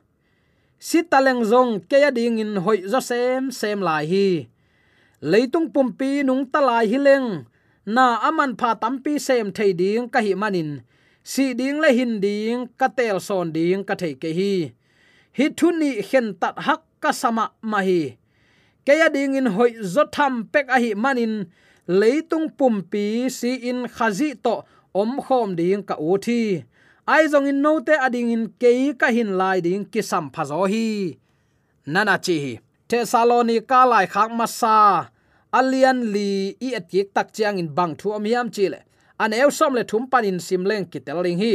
Si 0.81 1.01
taleng 1.05 1.45
zong 1.45 1.85
ke 1.89 1.99
ading 2.09 2.41
in 2.43 2.53
hoi 2.65 2.85
zo 2.85 3.01
sem 3.01 3.53
sem 3.53 3.81
lai 3.81 4.05
hi 4.13 4.29
leitung 5.21 5.69
pumpi 5.73 6.25
nung 6.25 6.49
talai 6.49 6.89
hileng. 6.89 7.45
Na 7.87 8.21
aman 8.29 8.57
pha 8.57 8.75
tampi 8.75 9.19
sem 9.19 9.53
thei 9.53 9.73
ding 9.73 10.09
ka 10.09 10.21
hi 10.21 10.35
manin. 10.35 10.81
Si 11.25 11.55
ding 11.55 11.81
le 11.81 11.93
hin 11.93 12.21
ding, 12.21 12.69
ka 12.79 12.89
tel 12.89 13.21
son 13.21 13.53
ding 13.53 13.85
ka 13.85 13.95
thei 13.95 14.15
ke 14.15 14.31
hi. 14.39 14.73
Hi 15.37 15.47
thuni 15.59 16.03
khen 16.09 16.35
tat 16.41 16.57
hak 16.67 16.83
ka 17.01 17.11
sama 17.13 17.53
ma 17.63 17.81
hi. 17.81 18.17
Ke 18.87 18.93
ya 19.01 19.09
ding 19.09 19.35
in 19.37 19.47
hoi 19.57 19.71
zo 19.95 20.05
tham 20.15 20.35
pek 20.53 20.67
a 20.69 20.79
hi 20.83 20.91
manin. 20.95 21.35
Leitung 21.89 22.49
pumpi 22.59 23.31
si 23.39 23.55
in 23.71 23.89
khazi 23.89 24.35
to 24.45 24.55
om 24.95 25.13
khom 25.25 25.57
ding 25.57 25.83
ka 25.89 25.95
u 25.99 26.17
thi. 26.25 26.41
Ai 27.07 27.27
zong 27.33 27.49
in 27.51 27.59
no 27.65 27.81
te 27.81 27.95
ading 28.07 28.31
in 28.31 28.45
ke 28.61 28.73
ka 29.01 29.09
hin 29.17 29.31
lai 29.41 29.59
ding 29.61 29.85
ki 29.93 30.01
sam 30.11 30.31
pha 30.35 30.43
zo 30.51 30.65
hi. 30.73 31.17
Nana 31.93 32.17
chi 32.25 32.37
hi 32.45 32.55
thessalonica 32.91 33.81
lai 33.87 34.07
khak 34.15 34.31
masa. 34.39 34.79
Alian 35.59 35.99
li 36.15 36.31
i 36.67 36.69
atik 36.79 37.09
tak 37.15 37.29
chiang 37.35 37.59
in 37.63 37.69
bang 37.77 37.93
thu 37.99 38.09
amiam 38.19 38.47
chile 38.55 38.81
an 39.23 39.33
eu 39.33 39.51
som 39.59 39.73
le 39.79 39.83
thum 39.91 40.05
panin 40.13 40.39
sim 40.47 40.63
leng 40.71 40.87
kitel 40.93 41.19
ling 41.25 41.39
hi. 41.43 41.53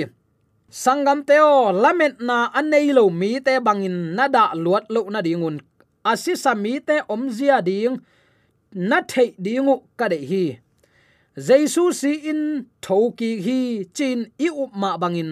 Sangam 0.84 1.20
teo 1.28 1.72
lament 1.84 2.18
na 2.28 2.38
anei 2.60 2.88
lo 2.98 3.04
mi 3.20 3.32
te 3.46 3.54
bangin 3.68 3.98
nada 4.18 4.44
luat 4.64 4.86
lo 4.94 5.02
na 5.14 5.20
dingun 5.28 5.58
asisa 6.12 6.52
mi 6.64 6.74
te 6.88 6.96
omzia 7.14 7.58
ding, 7.66 7.96
na 8.90 8.98
thei 9.12 9.30
dingu 9.46 9.76
ka 10.00 10.06
de 10.14 10.20
hi. 10.32 10.46
Jesu 11.48 11.92
si 11.92 12.12
in 12.32 12.42
thoki 12.82 13.32
hi, 13.46 13.60
chin 13.96 14.20
i 14.40 14.48
up 14.64 14.72
ma 14.82 14.90
bangin 15.02 15.32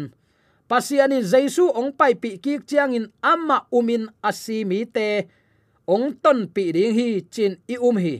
pasiani 0.69 1.21
jesu 1.31 1.69
ong 1.79 1.91
pai 1.99 2.13
pi 2.21 2.29
ki 2.43 2.53
chiang 2.67 2.93
in 2.97 3.05
amma 3.21 3.57
umin 3.71 4.09
asi 4.29 4.65
mi 4.65 4.83
te 4.95 5.07
ong 5.87 6.13
ton 6.23 6.47
pi 6.53 6.71
ding 6.75 6.93
hi 6.97 7.07
chin 7.33 7.53
i 7.67 7.75
um 7.77 7.97
hi. 7.97 8.15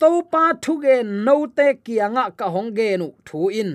To 0.00 0.22
pa 0.32 0.52
thu 0.62 0.82
ge 0.82 1.02
no 1.04 1.46
te 1.56 1.66
kianga 1.84 2.24
ka 2.38 2.46
hong 2.54 2.70
ge 2.76 2.96
nu 3.00 3.08
thu 3.26 3.48
in. 3.48 3.70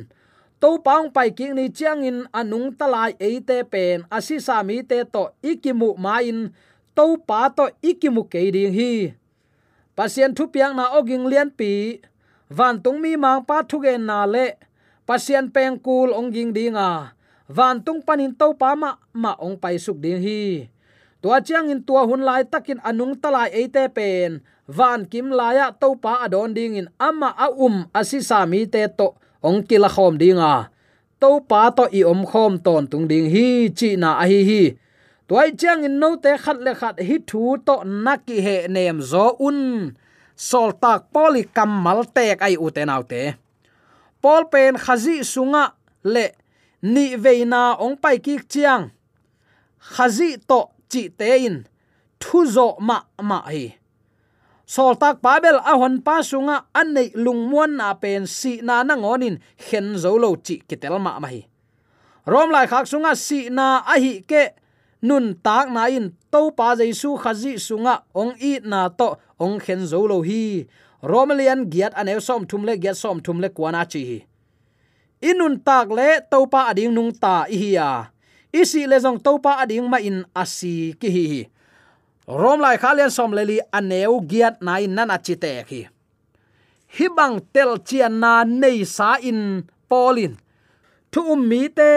To 0.62 0.70
paung 0.86 1.14
pai 1.14 1.30
ki 1.38 1.54
ni 1.54 1.70
chiang 1.70 2.02
in 2.02 2.26
anung 2.34 2.74
talai 2.74 3.14
e 3.20 3.40
te 3.40 3.62
pen. 3.64 4.10
Asi 4.10 4.40
sa 4.42 4.64
mi 4.64 4.82
te 4.82 5.06
to 5.14 5.24
ikimu 5.44 5.90
ma 5.98 6.18
in. 6.32 6.50
To 6.98 7.06
pa 7.28 7.50
to 7.58 7.70
ikimu 7.90 8.26
ke 8.32 8.42
ding 8.56 8.74
hi. 8.74 9.14
Pasien 9.96 10.34
thu 10.38 10.50
piang 10.54 10.74
na 10.76 10.86
oging 10.98 11.26
lian 11.30 11.50
pi. 11.54 12.02
Van 12.50 12.82
tung 12.84 13.00
mi 13.02 13.14
mang 13.16 13.46
pa 13.46 13.62
thu 13.70 13.78
ge 13.86 13.94
na 14.02 14.26
le. 14.26 14.48
Pasien 15.08 15.46
peng 15.54 15.78
kul 15.86 16.10
ong 16.10 16.30
ging 16.34 16.52
dinga. 16.58 17.14
Van 17.48 17.78
tung 17.86 18.02
panin 18.02 18.34
to 18.34 18.48
pa 18.58 18.76
ma 18.76 18.98
ma 19.14 19.32
ong 19.46 19.56
pai 19.62 19.78
suk 19.78 19.98
ding 20.04 20.22
hi 20.26 20.68
tua 21.22 21.42
chiang 21.42 21.70
in 21.74 21.82
tua 21.88 22.06
hun 22.10 22.22
lai 22.22 22.44
takin 22.44 22.80
anung 22.84 23.16
talai 23.22 23.50
eite 23.54 23.90
pen. 23.96 24.42
Van 24.68 25.06
kim 25.08 25.32
laya 25.32 25.72
to 25.82 25.96
pa 25.96 26.28
adon 26.28 26.52
ding 26.54 26.76
in 26.76 26.88
ama 27.00 27.32
a 27.38 27.48
um 27.52 27.88
asisa 27.96 28.44
mi 28.44 28.68
te 28.68 28.84
to 28.98 29.16
ong 29.44 29.64
kila 29.64 29.88
khom 29.88 30.20
dinga 30.20 30.68
to 31.22 31.40
pa 31.50 31.72
to 31.72 31.88
i 32.00 32.04
om 32.04 32.22
khom 32.28 32.60
ton 32.66 32.84
tung 32.92 33.08
ding 33.08 33.28
hi 33.34 33.72
chi 33.78 33.96
na 33.96 34.20
a 34.22 34.26
hi 34.28 34.42
hi. 34.50 34.64
Tuai 35.28 35.52
chiang 35.60 35.84
in 35.84 36.00
no 36.00 36.16
te 36.24 36.32
khat 36.44 36.58
le 36.66 36.72
khat 36.80 36.96
hi 37.08 37.16
thu 37.28 37.58
to 37.68 37.76
naki 37.84 38.38
he 38.46 38.68
nem 38.68 39.02
zo 39.02 39.36
un. 39.48 39.60
Sol 40.36 40.72
tak 40.82 41.12
poli 41.14 41.44
kamal 41.56 42.00
tek 42.16 42.40
ai 42.48 42.56
u 42.66 42.68
te 42.76 42.84
nau 42.86 43.04
te. 43.12 43.34
Pol 44.22 44.44
pen 44.52 44.76
khazi 44.84 45.16
sunga 45.34 45.64
le 46.04 46.26
ni 46.94 47.16
veina 47.24 47.76
ong 47.84 47.96
pai 48.04 48.18
ki 48.26 48.36
chiang. 48.52 48.84
Khazi 49.94 50.30
to 50.50 50.60
chi 50.92 51.10
te 51.10 51.46
in, 51.46 51.58
thu 52.20 52.46
zo 52.46 52.76
ma 52.80 52.98
ma 53.22 53.40
hi. 53.48 53.78
Sol 54.68 55.00
tak 55.00 55.24
babel 55.24 55.64
a 55.64 55.74
hon 55.80 56.04
pa 56.04 56.20
sunga 56.20 56.68
an 56.76 56.92
nei 56.92 57.16
lungmuan 57.16 57.80
na 57.80 57.96
pen 57.96 58.28
si 58.28 58.60
na 58.60 58.84
na 58.84 59.00
ngonin 59.00 59.40
khen 59.56 59.96
zo 59.96 60.12
lo 60.20 60.36
chi 60.46 60.60
kitel 60.68 61.00
ma 61.00 61.20
ma 61.24 61.28
hi. 61.32 61.48
Rom 62.28 62.52
lai 62.52 62.68
khak 62.68 62.84
sunga 62.92 63.16
si 63.16 63.48
na 63.48 63.80
a 63.88 63.96
hi 63.96 64.20
ke 64.28 64.44
nun 65.08 65.40
tak 65.40 65.72
na 65.72 65.88
in 65.88 66.12
to 66.32 66.52
pa 66.52 66.76
jaisu 66.76 67.16
khazi 67.16 67.56
sunga 67.56 68.04
ong 68.12 68.36
i 68.44 68.60
na 68.60 68.92
to 68.92 69.16
ong 69.40 69.56
khen 69.64 69.88
zo 69.88 70.04
lo 70.04 70.20
hi. 70.20 70.68
Romalian 71.00 71.70
giat 71.72 71.94
anew 71.96 72.20
som 72.20 72.44
thum 72.50 72.66
le, 72.68 72.74
giat 72.76 72.98
som 73.00 73.22
thum 73.24 73.40
le 73.40 73.48
kwana 73.48 73.88
chi 73.92 74.02
hi. 74.10 74.20
Inun 75.30 75.64
tak 75.64 75.88
le 75.96 76.20
to 76.32 76.44
pa 76.52 76.76
ading 76.76 76.92
nung 76.92 77.16
ta 77.16 77.48
hi 77.48 77.80
ya 77.80 78.12
isi 78.54 78.88
le 78.88 78.98
jong 79.04 79.20
to 79.24 79.38
pa 79.44 79.62
ading 79.64 79.88
ma 79.90 80.00
in 80.00 80.26
asi 80.36 80.94
ki 81.00 81.10
hi 81.10 81.26
hi. 81.32 81.42
Rom 82.28 82.60
lai 82.60 82.78
khalian 82.78 83.12
som 83.12 83.32
leli 83.32 83.60
aneu 83.72 84.20
giat 84.30 84.60
nai 84.62 84.88
nan 84.88 85.10
achite 85.16 85.64
khi. 85.68 85.88
Hi 86.96 87.08
bang 87.18 87.40
tel 87.54 87.78
chian 87.88 88.20
na 88.20 88.44
nei 88.44 88.84
sa 88.84 89.20
in 89.20 89.64
polin 89.90 90.36
thu 91.12 91.34
um 91.34 91.42
mi 91.50 91.68
te 91.78 91.92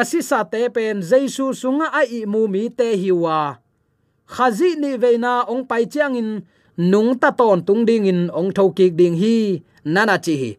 asisa 0.00 0.40
te 0.52 0.60
pen 0.74 1.02
jesu 1.02 1.44
sunga 1.60 1.86
a 2.00 2.02
i 2.18 2.20
mu 2.32 2.46
mi 2.54 2.62
te 2.78 2.88
hiwa 3.02 3.38
khazi 4.34 4.70
ni 4.82 4.96
veina 5.02 5.32
ong 5.52 5.64
pai 5.70 5.84
chiang 5.92 6.16
in 6.20 6.30
nung 6.90 7.12
ta 7.20 7.30
ton 7.38 7.58
tung 7.66 7.82
ding 7.88 8.06
in 8.12 8.20
ong 8.38 8.50
tho 8.56 8.64
ki 8.76 8.86
ding 8.98 9.16
hi 9.22 9.36
nana 9.84 10.16
chi 10.24 10.34
hi 10.42 10.50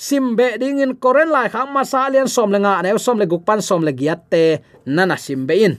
sim 0.00 0.32
be 0.36 0.56
ding 0.56 0.80
in 0.80 0.96
koren 1.02 1.28
lai 1.28 1.48
khang 1.52 1.70
ma 1.74 1.82
sa 1.84 2.08
lian 2.12 2.28
som 2.34 2.48
lenga 2.54 2.80
ne 2.82 2.90
som 3.06 3.18
le 3.20 3.26
guk 3.32 3.44
pan 3.48 3.60
som 3.68 3.82
le 3.84 3.92
giat 4.00 4.20
te, 4.32 4.44
nana 4.86 5.16
sim 5.24 5.46
be 5.48 5.54
in. 5.66 5.74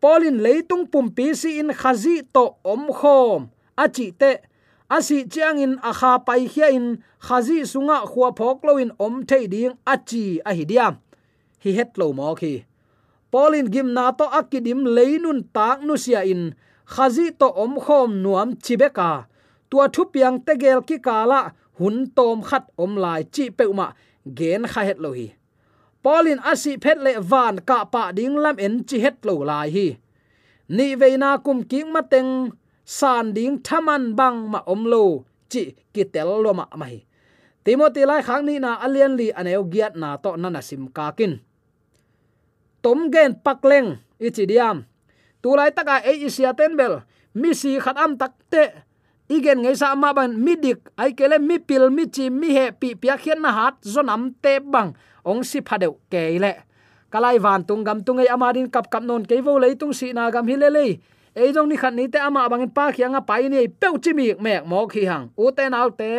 Polin 0.00 0.38
leitung 0.44 0.86
pumpi 0.92 1.34
si 1.40 1.58
in 1.58 1.70
khazi 1.80 2.16
to 2.34 2.44
om 2.72 2.86
khom. 2.98 3.50
Achi 3.82 4.06
te 4.20 4.30
asi 4.96 5.18
chiang 5.32 5.58
in 5.64 5.74
akha 5.90 6.12
pai 6.26 6.46
hia 6.52 6.68
in, 6.78 6.86
khazi 7.26 7.58
sunga 7.72 7.96
khuwa 8.10 8.28
phok 8.38 8.58
lo 8.66 8.72
in 8.78 8.92
om 9.06 9.14
thei 9.28 9.44
ding 9.52 9.74
achi 9.92 10.24
a 10.48 10.50
hi 10.58 10.64
diam. 10.70 10.94
Hi 11.62 11.70
het 11.78 11.98
lo 11.98 12.12
mo 12.18 12.34
khi. 12.40 12.54
Polin 13.32 13.66
gim 13.74 13.88
na 13.96 14.04
to 14.18 14.26
akidim 14.38 14.80
leinun 14.96 15.40
tak 15.54 15.82
nu 15.86 15.94
sia 16.04 16.22
in, 16.32 16.54
khazi 16.94 17.26
to 17.40 17.48
om 17.64 17.74
khom 17.84 18.10
nuam 18.22 18.54
chibeka 18.64 19.10
tua 19.70 19.88
thu 19.94 20.02
piang 20.12 20.38
tegel 20.46 20.80
ki 20.88 20.98
kala 21.06 21.40
hun 21.78 21.96
tom 22.16 22.38
khat 22.48 22.64
om 22.82 22.92
lai 23.04 23.22
chi 23.34 23.44
peuma 23.58 23.86
gen 24.38 24.62
kha 24.72 24.82
het 24.88 24.98
lo 25.04 25.10
hi. 25.18 25.28
Polin 26.02 26.40
asi 26.50 26.72
phet 26.82 26.98
le 27.06 27.12
van 27.30 27.56
ka 27.68 27.78
pa 27.92 28.02
ding 28.18 28.36
lam 28.44 28.56
en 28.66 28.74
chi 28.88 28.96
het 29.04 29.16
lo 29.26 29.34
lai 29.50 29.68
hi. 29.76 29.86
Ni 30.76 30.86
veina 31.00 31.30
kum 31.44 31.58
king 31.70 31.88
mateng 31.94 32.30
san 32.98 33.26
ding 33.36 33.54
thaman 33.66 34.02
bang 34.18 34.38
ma 34.52 34.60
om 34.72 34.82
lo 34.92 35.02
chi 35.50 35.62
ki 35.94 36.02
tel 36.12 36.30
lo 36.44 36.52
ma 36.60 36.66
mai 36.80 36.96
timothy 37.68 38.08
lai 38.08 38.24
khang 38.24 38.48
ni 38.48 38.56
na 38.56 38.80
alian 38.80 39.12
li 39.20 39.28
aneu 39.28 39.68
giat 39.72 39.92
na 40.00 40.16
to 40.16 40.30
nana 40.40 40.64
sim 40.64 40.88
ka 40.96 41.12
kin. 41.12 41.36
Tom 42.80 43.12
gen 43.12 43.36
pakleng 43.44 44.00
tu 45.42 45.48
lai 45.58 45.70
taka 45.76 46.00
e 46.00 46.12
isia 46.24 46.56
tenbel 46.56 47.04
mi 47.36 47.52
si 47.52 47.76
khat 47.84 47.96
am 48.00 48.16
tak 48.16 48.32
te 48.48 48.87
igen 49.28 49.60
ngei 49.62 49.76
sa 49.76 49.94
ma 49.94 50.12
ban 50.16 50.32
midik 50.44 50.80
ai 50.96 51.12
kele 51.12 51.38
mi 51.38 51.58
pil 51.58 51.90
mi 51.90 52.04
chi 52.08 52.30
mi 52.30 52.48
he 52.56 52.70
pi 52.80 52.94
pia 52.94 53.16
khian 53.16 53.40
na 53.44 53.50
hat 53.52 53.74
zonam 53.84 54.32
te 54.42 54.58
bang 54.58 54.92
ong 55.24 55.44
si 55.44 55.60
phadeu 55.60 55.92
keile 56.12 56.52
kalai 57.12 57.38
van 57.38 57.60
tung 57.68 57.84
gam 57.84 58.00
tung 58.04 58.18
ei 58.18 58.28
amarin 58.34 58.68
kap 58.74 58.90
kap 58.90 59.02
non 59.02 59.24
ke 59.28 59.36
vo 59.44 59.58
lei 59.58 59.74
tung 59.80 59.92
si 59.92 60.12
na 60.12 60.30
gam 60.30 60.48
hi 60.48 60.56
le 60.56 60.68
le 60.76 60.86
ei 61.36 61.52
jong 61.52 61.68
ni 61.68 61.76
khat 61.76 61.94
ni 61.94 62.08
te 62.08 62.18
ama 62.18 62.48
bangin 62.48 62.72
pa 62.76 62.92
khianga 62.92 63.20
pai 63.20 63.48
ni 63.48 63.68
peu 63.68 63.94
chi 64.02 64.12
mi 64.12 64.32
mek 64.44 64.64
mo 64.70 64.86
khi 64.92 65.04
hang 65.04 65.28
u 65.36 65.50
te 65.56 65.68
nal 65.68 65.90
te 66.00 66.10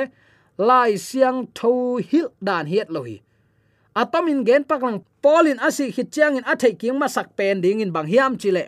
lai 0.58 0.98
siang 0.98 1.45
tho 1.58 1.98
hil 2.10 2.28
dan 2.41 2.65
hiet 2.65 2.89
lohi 2.95 3.17
atom 3.93 4.02
à, 4.02 4.02
atomin 4.02 4.45
gen 4.45 4.63
paklang 4.63 5.00
polin 5.22 5.58
asi 5.58 5.91
khit 5.91 6.12
chiang 6.12 6.38
in 6.38 6.43
athei 6.43 6.74
king 6.80 7.00
ma 7.00 7.08
sak 7.08 7.28
pen 7.38 7.62
ding 7.62 7.82
in 7.82 7.91
bang 7.91 8.08
hiam 8.08 8.38
chile 8.38 8.63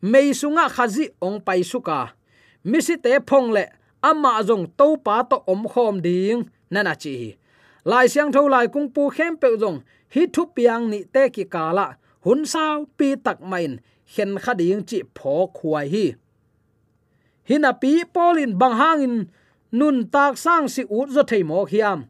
mei 0.00 0.32
sunga 0.40 0.68
khazi 0.68 1.04
ong 1.20 1.40
pai 1.46 1.62
suka 1.62 2.16
misi 2.70 2.94
te 3.04 3.12
phong 3.28 3.48
le 3.56 3.64
ama 4.10 4.32
zong 4.48 4.66
to 4.78 4.86
pa 5.04 5.16
to 5.30 5.36
om 5.52 5.62
khom 5.72 5.96
ding. 6.06 6.40
Nana 6.70 6.94
chi 7.02 7.14
lai 7.84 8.06
siang 8.12 8.32
tho 8.32 8.42
lai 8.54 8.66
kung 8.74 8.88
pu 8.94 9.02
khem 9.16 9.36
pe 9.36 9.48
zong, 9.62 9.78
hi 10.14 10.22
thu 10.34 10.42
piang 10.56 10.84
ni 10.90 10.98
te 11.14 11.22
ki 11.34 11.44
kala 11.54 11.86
hun 12.24 12.40
sao 12.52 12.84
pi 12.98 13.08
tak 13.24 13.38
main, 13.50 13.72
khen 14.12 14.30
khading 14.44 14.82
chi 14.88 14.98
pho 15.16 15.34
khuai 15.56 15.86
hi. 15.94 16.06
Hina 17.48 17.72
pi 17.82 17.92
polin 18.14 18.52
bang 18.60 18.76
hangin 18.80 19.16
nun 19.78 19.96
tak 20.14 20.38
sang 20.44 20.66
si 20.74 20.82
ut 20.98 21.08
zo 21.14 21.22
thei 21.30 21.42
mo 21.50 21.58
khiam. 21.70 22.00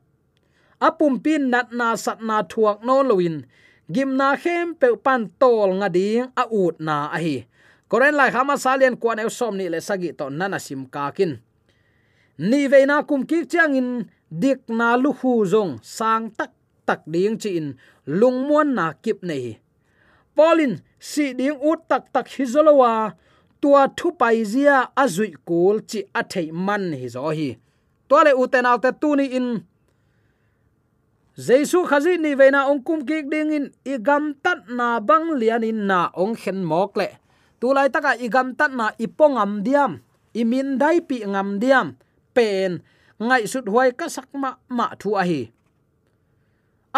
Apum 0.87 1.15
pin 1.25 1.43
nat 1.53 1.69
na 1.79 1.97
sat 2.05 2.19
na 2.29 2.37
thuak 2.51 2.79
no 2.87 2.97
loin 3.11 3.37
gim 3.95 4.11
na 4.17 4.29
khem 4.43 4.67
pe 4.81 4.89
pan 5.05 5.23
tol 5.41 5.71
nga 5.79 5.89
ding 5.97 6.27
a 6.43 6.45
ut 6.63 6.75
na 6.87 6.97
a 7.17 7.19
hi 7.25 7.37
koren 7.95 8.19
lai 8.19 8.31
khama 8.35 8.59
salian 8.59 8.99
kwan 8.99 9.23
eu 9.23 9.31
som 9.31 9.55
ni 9.55 9.71
le 9.71 9.79
sagi 9.89 10.11
to 10.19 10.27
nana 10.39 10.59
sim 10.67 10.83
ka 10.95 11.15
kin. 11.17 11.33
Ni 12.51 12.67
veina 12.73 12.97
kum 13.09 13.23
ki 13.31 13.39
chang 13.53 13.79
in, 13.81 13.91
dik 14.43 14.61
na 14.79 14.89
lu 15.03 15.11
hu 15.19 15.47
zong, 15.53 15.79
sang 15.97 16.25
tak 16.39 16.51
tak 16.87 17.01
ding 17.13 17.39
chi 17.43 17.51
in, 17.59 17.69
lung 18.19 18.39
muan 18.49 18.75
na 18.75 18.87
kip 19.05 19.23
nei 19.23 19.63
polin 20.35 20.83
si 20.99 21.25
ding 21.39 21.59
ut 21.71 21.81
tak 21.91 22.11
tak 22.15 22.27
hizolowa 22.35 23.15
tua 23.63 23.87
thu 23.99 24.11
pai 24.21 24.43
zia 24.53 24.77
azui 25.03 25.31
kul 25.49 25.79
chi 25.91 26.01
a 26.21 26.23
man 26.67 26.85
hi 27.01 27.07
zo 27.15 27.31
hi. 27.39 27.51
To 28.09 28.17
le 28.27 28.33
uten 28.43 28.67
alte 28.67 28.91
tu 29.01 29.15
ni 29.17 29.27
in. 29.39 29.49
Jesu 31.47 31.79
khazi 31.91 32.19
ni 32.19 32.35
veina 32.41 32.61
ongkum 32.71 33.07
kik 33.09 33.25
ki 33.25 33.31
ding 33.33 33.53
in 33.59 33.67
igam 33.93 34.25
tat 34.43 34.61
na 34.79 34.99
bang 35.09 35.27
lian 35.41 35.63
in 35.71 35.87
na 35.87 36.11
ong 36.23 36.35
khen 36.35 36.59
mok 36.71 36.97
le 37.01 37.24
tulai 37.65 37.89
taka 37.89 38.13
igam 38.21 38.53
tat 38.53 38.77
na 38.77 38.93
ipongam 39.01 39.65
diam, 39.65 39.93
imin 40.37 40.77
dai 40.77 41.01
pi 41.01 41.25
ngam 41.25 41.57
diam, 41.57 41.97
pen, 42.37 42.85
ngai 43.17 43.49
sut 43.49 43.65
huai 43.73 43.89
ka 43.97 44.05
sakma 44.15 44.61
ma 44.69 44.77
ma 44.77 44.87
thu 45.01 45.17
a 45.17 45.25
hi. 45.25 45.49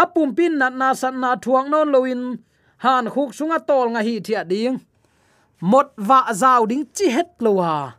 Apum 0.03 0.35
pin 0.37 0.59
na 0.59 0.67
na 0.81 0.89
san 1.01 1.15
na 1.23 1.31
thuang 1.43 1.71
non 1.71 1.89
loin 1.95 2.23
han 2.83 3.07
khuk 3.15 3.31
sunga 3.37 3.59
tol 3.69 3.87
nga 3.95 4.03
hi 4.07 4.15
thia 4.27 4.43
ding. 4.51 4.79
Một 5.61 5.87
vạ 5.97 6.33
rào 6.33 6.67
đính 6.67 6.85
chi 6.95 7.07
hết 7.09 7.27
lâu 7.39 7.61
ao 7.61 7.91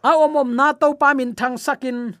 a 0.00 0.10
om 0.40 0.56
na 0.56 0.72
to 0.72 0.92
pa 1.00 1.14
min 1.14 1.34
thang 1.34 1.58
sakin, 1.58 2.12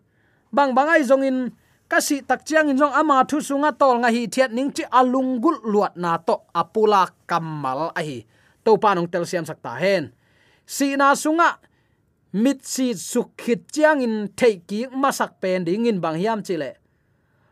bang 0.52 0.74
bang 0.74 0.88
ai 0.88 1.02
zong 1.08 1.22
in 1.22 1.48
ka 1.88 2.00
si 2.00 2.20
tak 2.20 2.40
chiang 2.46 2.68
in 2.68 2.76
zong 2.76 2.92
ama 2.92 3.24
thu 3.28 3.40
sunga 3.40 3.70
tol 3.80 3.96
nga 3.98 4.08
hi 4.08 4.26
thiat 4.26 4.50
ning 4.52 4.70
chi 4.76 4.84
alung 4.90 5.40
gul 5.42 5.58
luat 5.72 5.92
na 5.96 6.16
to 6.26 6.34
apula 6.60 7.02
kamal 7.26 7.80
a 7.94 8.02
hi 8.08 8.18
to 8.64 8.76
pa 8.82 8.94
nong 8.94 9.08
tel 9.12 9.24
siam 9.26 9.44
sakta 9.44 9.74
hen 9.82 10.12
si 10.66 10.96
na 10.96 11.14
sunga 11.14 11.58
mit 12.32 12.62
si 12.62 12.94
sukhit 12.94 13.66
chiang 13.74 14.00
in 14.06 14.30
thei 14.38 14.62
ki 14.68 14.86
masak 14.94 15.42
pen 15.42 15.64
ding 15.64 15.86
in 15.86 15.98
bang 16.00 16.14
hiam 16.14 16.46
chile. 16.46 16.78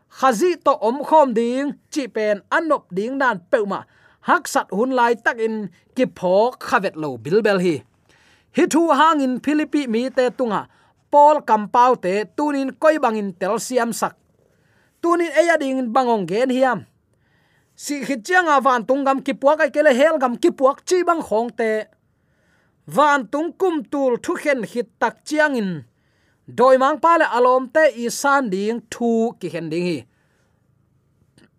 Khazi 0.09 0.55
to 0.63 0.71
om 0.79 1.03
khom 1.03 1.33
ding 1.33 1.75
chi 1.91 2.07
pen 2.07 2.41
anop 2.51 2.87
ding 2.95 3.17
nan 3.17 3.43
peuma. 3.51 3.85
Hak 4.21 4.47
sat 4.47 4.67
hun 4.71 4.91
lai 4.91 5.13
takin 5.15 5.69
ki 5.95 6.05
pho 6.15 6.51
khavet 6.51 6.95
lo 6.95 7.17
bilbel 7.17 7.59
hi. 7.59 7.75
Hi 8.55 8.63
thu 8.73 8.81
hang 8.99 9.21
in 9.21 9.39
philippi 9.43 9.87
mi 9.87 10.09
te 10.09 10.29
tunga. 10.29 10.67
Pol 11.11 11.41
kampau 11.41 11.95
te 12.03 12.23
tunin 12.37 12.71
koi 12.81 12.97
bangin 13.03 13.33
tel 13.39 13.59
siam 13.59 13.91
sak 13.93 14.15
tunin 15.01 15.31
eya 15.41 15.55
ding 15.59 15.91
bangong 15.93 16.25
gen 16.27 16.49
hiam 16.49 16.85
si 17.83 17.95
khit 18.07 18.21
chianga 18.27 18.55
van 18.65 18.81
tungam 18.87 19.19
ki 19.25 19.33
puak 19.41 19.59
ai 19.63 19.71
kele 19.75 19.91
hel 19.99 20.15
gam 20.23 20.33
ki 20.43 20.49
puak 20.59 20.77
chi 20.87 20.97
bang 21.09 21.21
khong 21.27 21.49
te. 21.59 21.71
Van 22.95 23.19
tung 23.31 23.49
kum 23.59 23.75
tul 23.91 24.13
thu 24.23 24.33
khen 24.41 24.59
hit 24.71 24.87
tak 25.01 25.15
chiang 25.27 25.55
in. 25.61 25.71
Doi 26.57 26.75
mang 26.81 26.97
pa 27.03 27.11
le 27.21 27.25
alom 27.37 27.63
te, 27.75 27.83
i 28.03 28.09
san 28.21 28.49
ding 28.53 28.81
thu 28.93 29.11
ki 29.39 29.47
hen 29.53 29.69
ding 29.71 29.85
hi. 29.89 29.97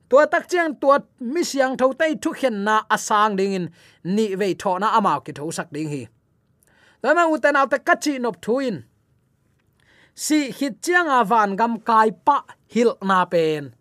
Tua 0.08 0.26
tak 0.32 0.44
chiang 0.50 0.74
tua 0.80 0.96
mi 1.32 1.42
siang 1.50 1.74
tho 1.80 1.86
te 2.00 2.06
thu 2.22 2.30
khen 2.40 2.56
na 2.66 2.76
asang 2.96 3.36
ding 3.38 3.56
in. 3.58 3.66
Ni 4.14 4.26
ve 4.40 4.48
tho 4.62 4.72
na 4.82 4.88
amao 4.98 5.20
ki 5.24 5.32
tho 5.38 5.50
sak 5.58 5.68
ding 5.74 5.88
hi. 5.94 6.02
Lama 7.02 7.22
uten 7.34 7.60
autte 7.60 7.78
kachi 7.88 8.12
nop 8.20 8.36
thuin 8.44 8.76
si 10.14 10.38
hit 10.58 10.74
chiang 10.84 11.08
a 11.08 11.20
gam 11.60 11.74
kai 11.88 12.10
pa 12.26 12.36
hil 12.72 12.90
na 13.08 13.24
pen 13.24 13.79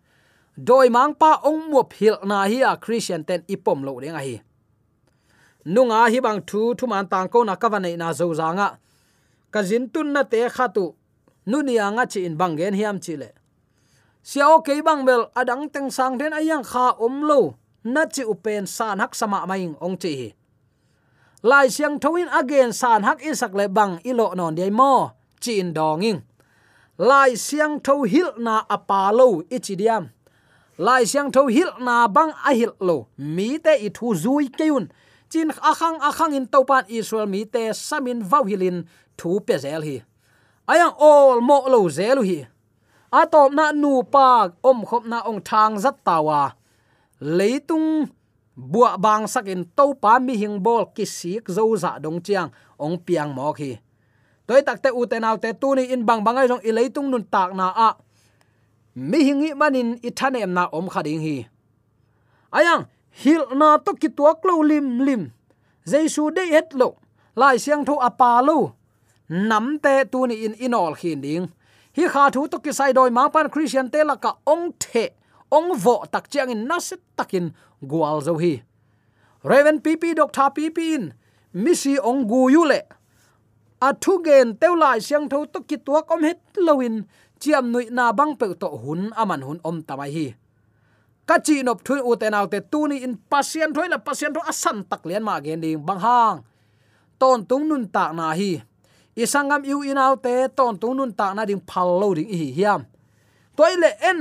doi 0.59 0.89
mang 0.91 1.15
pa 1.15 1.39
ong 1.39 1.71
muap 1.71 1.95
hil 1.95 2.19
na 2.27 2.43
hi 2.43 2.59
a 2.67 2.75
christian 2.75 3.23
ten 3.23 3.41
ipom 3.47 3.79
lo 3.87 3.99
ding 4.03 4.15
hi. 4.15 4.43
Nunga 5.65 6.11
hi 6.11 6.19
bang 6.19 6.41
thu 6.47 6.75
thu 6.77 6.85
man 6.87 7.07
tang 7.07 7.29
ko 7.31 7.43
na 7.43 7.55
kavanai 7.55 7.95
na 7.95 8.11
zo 8.11 8.27
zanga 8.35 8.67
kazin 9.53 9.87
tun 9.93 10.11
na 10.13 10.23
te 10.23 10.49
khatu 10.55 10.85
nunia 11.47 11.87
nga 11.95 12.03
chi 12.11 12.19
in 12.27 12.35
bangen 12.35 12.75
hiam 12.79 12.99
chi 12.99 13.15
le. 13.15 13.29
Siao 14.23 14.59
ke 14.65 14.83
bang 14.83 15.05
bel 15.07 15.31
adang 15.39 15.69
teng 15.73 15.89
sang 15.91 16.17
den 16.19 16.35
ayang 16.39 16.63
kha 16.63 16.85
om 16.99 17.15
lo. 17.29 17.55
Na 17.83 18.03
chi 18.05 18.23
upen 18.27 18.67
san 18.67 18.99
hak 18.99 19.15
sama 19.15 19.47
maing 19.47 19.75
ong 19.79 19.95
chi 19.95 20.11
hi. 20.19 20.29
Lai 21.41 21.67
siang 21.71 21.95
thoin 22.03 22.27
again 22.39 22.73
san 22.73 23.03
hak 23.07 23.23
isak 23.23 23.55
le 23.55 23.65
bang 23.77 23.93
ilo 24.03 24.35
non 24.35 24.55
dei 24.59 24.69
mo. 24.69 25.15
Chin 25.39 25.71
donging 25.73 26.19
lai 26.99 27.31
siang 27.35 27.79
tho 27.79 28.03
hil 28.03 28.35
na 28.37 28.67
apalo 28.67 29.47
ichidiam 29.47 30.11
lai 30.79 31.03
siang 31.03 31.27
tho 31.27 31.51
hil 31.51 31.67
na 31.83 32.07
bang 32.07 32.31
a 32.31 32.55
hil 32.55 32.71
lo. 32.79 33.11
Mi 33.19 33.59
te 33.59 33.75
i 33.75 33.89
thu 33.91 34.15
zui 34.15 34.47
keun 34.47 34.87
chin 35.31 35.51
akhang 35.71 35.99
akhang 35.99 36.31
in 36.39 36.47
topan 36.47 36.87
israel 36.87 37.27
mi 37.27 37.43
te 37.43 37.75
samin 37.75 38.23
vau 38.23 38.47
hilin 38.47 38.87
thu 39.19 39.43
pe 39.43 39.59
zel 39.59 39.83
hi. 39.83 39.97
Ayang 40.71 40.95
all 40.95 41.43
mo 41.43 41.67
lo 41.67 41.83
zelu 41.91 42.23
hi. 42.23 42.39
Atop 43.11 43.51
na 43.51 43.75
nu 43.75 44.05
pa 44.13 44.47
om 44.63 44.79
khop 44.87 45.03
na 45.03 45.19
ong 45.29 45.41
thang 45.43 45.75
zat 45.83 45.97
tawa 46.05 46.55
leitung 47.19 48.07
bua 48.55 48.95
bang 48.95 49.27
sakin 49.27 49.67
topa 49.75 50.15
mi 50.23 50.39
hing 50.39 50.63
bol 50.63 50.87
kisik 50.95 51.51
zo 51.51 51.63
za 51.75 51.99
dong 51.99 52.23
chiang 52.23 52.49
ong 52.79 52.95
piang 53.03 53.35
mo 53.35 53.51
hi. 53.51 53.75
Toy 54.47 54.63
takte 54.63 54.89
u 54.95 55.03
te 55.05 55.49
tu 55.59 55.75
ni 55.75 55.91
in 55.91 56.07
bang 56.07 56.23
bangai 56.23 56.47
jong 56.47 56.63
i 56.63 56.71
leitung 56.71 57.11
nun 57.11 57.27
tak 57.27 57.51
na 57.51 57.67
a 57.75 57.89
mi 58.95 59.23
hingi 59.23 59.53
manin 59.53 59.99
i 60.03 60.11
na 60.45 60.69
om 60.71 60.89
khading 60.89 61.21
hi. 61.21 61.47
Ayang, 62.51 62.87
hil 63.11 63.45
na 63.55 63.77
to 63.77 63.93
ki 63.93 64.09
to 64.09 64.23
klo 64.41 64.63
lim 64.63 64.99
lim. 64.99 65.31
Jesu 65.85 66.31
de 66.31 66.41
het 66.53 66.73
lo. 66.73 66.97
Lai 67.35 67.57
siang 67.57 67.85
tho 67.85 67.99
apa 67.99 68.41
lo. 68.41 68.75
Nam 69.29 69.79
te 69.79 70.03
tu 70.11 70.27
ni 70.27 70.45
in 70.45 70.53
inol 70.53 70.95
khin 70.95 71.21
ding. 71.21 71.49
Hi 71.95 72.07
kha 72.07 72.29
thu 72.33 72.47
to 72.47 72.59
ki 72.59 72.71
sai 72.71 72.91
doi 72.93 73.09
ma 73.09 73.29
pan 73.29 73.49
christian 73.49 73.89
te 73.89 74.03
la 74.03 74.15
ka 74.15 74.31
ong 74.45 74.73
the, 74.79 75.09
ong 75.51 75.77
vo 75.77 76.05
tak 76.11 76.29
chiang 76.29 76.49
in 76.49 76.67
nasit 76.67 77.01
takin 77.17 77.53
gwal 77.81 78.21
zo 78.21 78.37
hi. 78.37 78.61
Raven 79.43 79.79
pp 79.81 80.15
dok 80.15 80.31
tha 80.33 80.49
pp 80.49 80.77
in, 80.95 81.13
misi 81.53 81.97
ong 81.99 82.27
gu 82.27 82.49
yu 82.49 82.65
le. 82.65 82.81
A 83.81 83.93
thu 83.93 84.23
gen 84.25 84.57
te 84.57 84.67
lai 84.75 84.99
siang 84.99 85.29
tho 85.29 85.45
to 85.45 85.59
ki 85.61 85.77
tua 85.85 86.01
kom 86.01 86.23
het 86.23 86.41
loin 86.57 87.05
chiam 87.41 87.65
nui 87.71 87.85
na 87.97 88.11
bang 88.17 88.33
pe 88.39 88.45
to 88.61 88.67
hun 88.83 89.01
aman 89.21 89.41
hun 89.47 89.59
om 89.69 89.77
tamai 89.87 90.11
hi. 90.15 90.27
Ka 91.27 91.35
chi 91.45 91.55
nop 91.63 91.79
thui 91.85 91.99
u 92.09 92.11
te 92.21 92.27
naw 92.33 92.45
te 92.51 92.59
tu 92.71 92.79
ni 92.89 92.97
in 93.05 93.13
pasien 93.31 93.69
thoi 93.75 93.87
la 93.93 93.97
pasien 94.07 94.33
tho 94.35 94.41
asan 94.51 94.77
tak 94.89 95.01
lian 95.07 95.23
ma 95.27 95.35
gen 95.45 95.61
ding 95.63 95.81
bang 95.87 96.01
hang. 96.05 96.37
Ton 97.19 97.39
tung 97.49 97.65
nun 97.69 97.83
ta 97.95 98.03
na 98.17 98.25
hi. 98.39 98.51
Isangam 99.23 99.61
yu 99.69 99.77
inau 99.91 100.13
te 100.25 100.33
ton 100.57 100.73
tung 100.81 100.95
nun 100.97 101.11
ta 101.19 101.27
na 101.33 101.45
ding 101.49 101.63
phal 101.69 101.89
lo 102.01 102.07
ding 102.17 102.31
hi 102.39 102.47
hiam. 102.57 102.81
Toile 103.57 103.89
en 104.09 104.19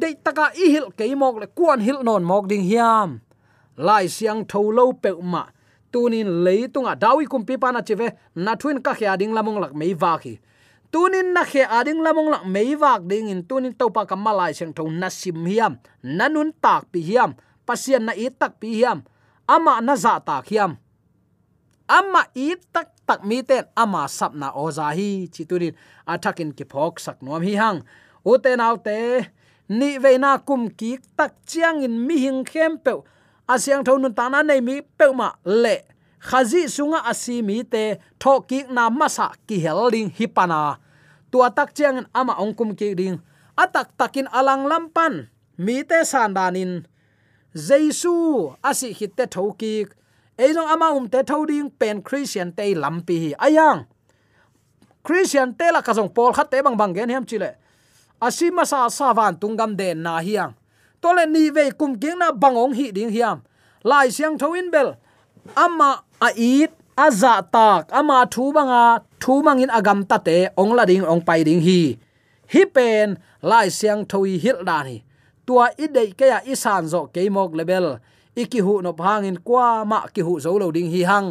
de 0.00 0.08
taka 0.24 0.46
i 0.64 0.66
hil 0.74 0.86
ke 0.98 1.04
mok 1.22 1.36
le 1.42 1.46
kuan 1.56 1.80
hil 1.86 1.98
non 2.06 2.22
mok 2.30 2.44
ding 2.50 2.64
hiam. 2.70 3.08
Lai 3.86 4.06
siang 4.16 4.40
tho 4.50 4.60
lo 4.76 4.84
pe 5.02 5.10
ma. 5.32 5.42
Tunin 5.92 6.30
leitunga 6.44 6.92
dawi 7.02 7.24
kum 7.26 7.42
pi 7.48 7.54
pana 7.62 7.80
chive 7.82 8.08
na 8.34 8.52
thuin 8.60 8.78
ka 8.84 8.92
khya 8.98 9.16
ding 9.20 9.32
lamong 9.36 9.58
lak 9.62 9.74
mei 9.74 9.94
wa 10.02 10.12
khi 10.22 10.34
tunin 10.90 11.30
na 11.34 11.46
khe 11.46 11.62
ading 11.62 12.02
lamong 12.02 12.30
lak 12.34 12.44
meiwak 12.44 13.06
ding 13.06 13.30
in 13.30 13.46
tunin 13.46 13.74
topa 13.74 14.06
kamalai 14.06 14.52
seng 14.54 14.74
tho 14.74 14.84
na 14.90 15.08
sim 15.08 15.46
hiam, 15.46 15.78
nanun 16.02 16.50
tak 16.58 16.90
pi 16.90 17.00
hiam 17.00 17.38
pasien 17.66 18.02
na 18.02 18.12
itak 18.18 18.58
pi 18.58 18.82
hiam, 18.82 19.06
ama 19.46 19.78
na 19.78 19.94
za 19.94 20.18
tak 20.18 20.50
hiam. 20.50 20.74
Ama 21.90 22.26
i 22.38 22.54
tak 22.70 22.94
tak 23.06 23.26
mi 23.26 23.42
ten, 23.42 23.66
ama 23.74 24.06
sapna 24.06 24.54
oza 24.54 24.90
hi 24.94 25.26
chiturin 25.26 25.74
athakin 26.06 26.54
ki 26.54 26.66
phok 26.66 27.02
sak 27.02 27.18
nom 27.22 27.42
hi 27.42 27.54
hang. 27.58 27.82
Uten 28.22 28.62
autte 28.62 29.26
ni 29.70 29.98
veina 29.98 30.38
na 30.38 30.42
kum 30.42 30.70
ki 30.70 30.98
tak 31.18 31.34
chiang 31.46 31.82
in 31.82 32.06
mi 32.06 32.18
hing 32.22 32.42
khem 32.46 32.78
pe 32.78 32.94
asyang 33.50 33.82
thon 33.86 34.02
nun 34.02 34.14
ta 34.14 34.30
na 34.30 34.42
nei 34.42 34.60
mi 34.62 34.82
pe 34.82 35.06
ma 35.10 35.34
le 35.42 35.82
khazi 36.20 36.68
sunga 36.68 37.00
asimi 37.04 37.64
te 37.64 37.96
thoki 38.20 38.68
na 38.68 38.90
masa 38.92 39.32
ki 39.48 39.58
helding 39.64 40.12
hipana. 40.12 40.78
Tua 41.32 41.50
tak 41.50 41.72
chiang 41.74 42.06
ama 42.14 42.36
ongkum 42.36 42.76
ki 42.76 42.94
ding 42.94 43.16
atak 43.60 43.92
takin 44.00 44.28
alang 44.32 44.64
lampan, 44.64 45.28
mi 45.60 45.84
te 45.84 46.00
sandanin 46.04 46.88
jesu 47.52 48.48
asi 48.64 48.96
hitte 48.96 49.28
thoki 49.28 49.84
eizong 50.40 50.68
ama 50.68 50.96
um 50.96 51.04
te 51.04 51.20
thoding 51.20 51.68
pen 51.68 52.00
christian 52.00 52.52
te 52.52 52.72
lampi 52.72 53.16
hi. 53.20 53.30
Ayang! 53.36 53.84
Christian 55.04 55.52
te 55.56 55.68
la 55.72 55.80
kazong 55.84 56.12
pol 56.12 56.32
khat 56.32 56.48
te 56.48 56.60
bang 56.64 56.76
bang 56.76 56.92
gen 56.96 57.12
hem 57.12 57.24
chile. 57.24 57.56
Asima 58.20 58.64
sa 58.68 58.88
sa 58.88 59.12
van 59.12 59.36
tungam 59.36 59.76
na 59.76 60.20
hiang. 60.20 60.52
Tole 61.00 61.24
ni 61.24 61.48
ve 61.50 61.72
kum 61.72 61.96
king 61.96 62.18
na 62.20 62.32
bangong 62.32 62.76
hi 62.76 62.92
ding 62.92 63.08
hiam. 63.08 63.40
Lai 63.84 64.12
siang 64.12 64.36
thoin 64.36 64.70
bel 64.70 64.96
ama 65.56 66.04
a 66.20 66.28
it 66.36 66.72
aza 66.96 67.40
tak. 67.54 67.88
Ama 67.92 68.26
thu 68.28 68.52
banga, 68.52 69.02
thu 69.22 69.42
mangin 69.42 69.70
agam 69.72 70.04
ta 70.10 70.18
te 70.18 70.48
ong 70.60 70.72
la 70.76 70.84
ding, 70.84 71.04
ong 71.04 71.22
pai 71.24 71.40
ding 71.44 71.60
hi. 71.60 71.96
Hi 72.52 72.62
pen, 72.74 73.18
lai 73.42 73.68
siang 73.70 74.04
thoi 74.10 74.36
hil 74.42 74.58
da 74.68 74.82
ni. 74.82 74.96
Tua 75.46 75.70
i 75.78 75.86
dei 75.86 76.10
ke 76.18 76.26
ya 76.32 76.38
isan 76.52 76.84
zo 76.92 77.00
ke 77.14 77.26
mok 77.30 77.54
level 77.58 77.98
iki 78.36 78.60
hu 78.60 78.82
no 78.84 78.94
hangin 78.94 79.38
kwa 79.46 79.84
ma 79.84 79.98
ki 80.14 80.22
hu 80.26 80.32
zo 80.44 80.58
lo 80.58 80.70
ding 80.70 80.90
hi 80.92 81.02
hang. 81.10 81.28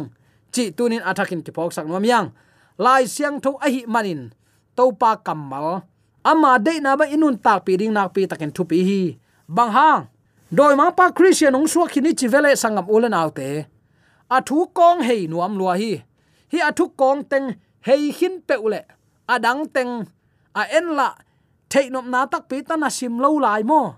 Chi 0.52 0.70
tunin 0.76 1.02
athakin 1.10 1.40
ki 1.46 1.52
phok 1.56 1.72
sak 1.72 1.86
nom 1.86 2.04
yang. 2.04 2.28
Lai 2.78 3.04
siang 3.06 3.40
tho 3.40 3.56
a 3.60 3.68
hi 3.70 3.84
manin. 3.86 4.32
To 4.76 4.92
pa 5.00 5.16
kamal 5.16 5.86
ama 6.24 6.58
de 6.58 6.80
na 6.80 6.96
ba 7.00 7.04
inun 7.06 7.36
tak 7.44 7.64
pi 7.64 7.76
ding 7.80 7.92
nak 7.96 8.12
pi 8.14 8.26
takin 8.26 8.50
thu 8.52 8.62
pi 8.70 8.78
hi. 8.88 9.02
Bang 9.48 9.72
hang. 9.76 10.02
Doi 10.50 10.74
ma 10.74 10.90
pa 10.90 11.14
christian 11.16 11.54
ong 11.54 11.68
suak 11.70 11.94
khini 11.94 12.10
chi 12.18 12.26
vele 12.26 12.50
sangam 12.58 12.86
ulen 12.90 13.14
autte 13.14 13.70
a 14.30 14.38
thu 14.46 14.66
kong 14.78 15.00
hei 15.08 15.26
nuam 15.26 15.58
lua 15.58 15.74
hi. 15.74 15.92
Hi 16.52 16.58
a 16.58 16.70
thu 16.70 16.84
kong 17.00 17.24
teng 17.30 17.46
hei 17.86 18.12
hin 18.18 18.34
peule 18.48 18.80
adang 19.26 19.62
teng, 19.74 20.04
a 20.52 20.62
en 20.62 20.86
la, 20.98 21.14
thei 21.70 21.90
nom 21.90 22.10
na 22.10 22.26
tak 22.26 22.42
pi 22.48 22.62
ta 22.68 22.76
na 22.76 22.88
sim 22.90 23.18
lo 23.18 23.38
lai 23.38 23.62
mo. 23.62 23.94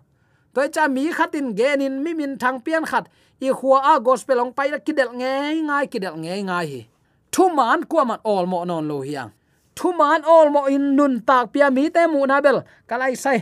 Toy 0.54 0.68
cha 0.74 0.88
mi 0.88 1.12
khatin 1.12 1.56
genin 1.58 1.94
mi 2.04 2.14
min 2.14 2.38
thang 2.38 2.60
pian 2.64 2.84
khat. 2.84 3.04
I 3.40 3.50
khua 3.58 3.78
a 3.92 4.00
gospel 4.00 4.40
ong 4.40 4.52
pai 4.52 4.68
la 4.70 4.78
kidel 4.78 5.10
nge 5.20 5.32
ngai, 5.68 5.86
kidel 5.92 6.14
nge 6.22 6.34
ngai 6.48 6.66
hi. 6.72 6.80
Thu 7.32 7.48
man 7.48 7.84
kwa 7.90 8.04
man 8.04 8.20
all 8.24 8.46
mo 8.46 8.64
non 8.64 8.88
lo 8.88 9.00
hiang 9.00 9.30
thu 9.76 9.92
man 9.92 10.22
all 10.22 10.50
mo 10.50 10.64
in 10.64 10.96
nun 10.96 11.20
tak 11.20 11.52
pia 11.52 11.70
mi 11.70 11.88
te 11.90 12.06
mu 12.06 12.26
na 12.26 12.40
bel. 12.40 12.62
Kalai 12.88 13.16
sai 13.16 13.38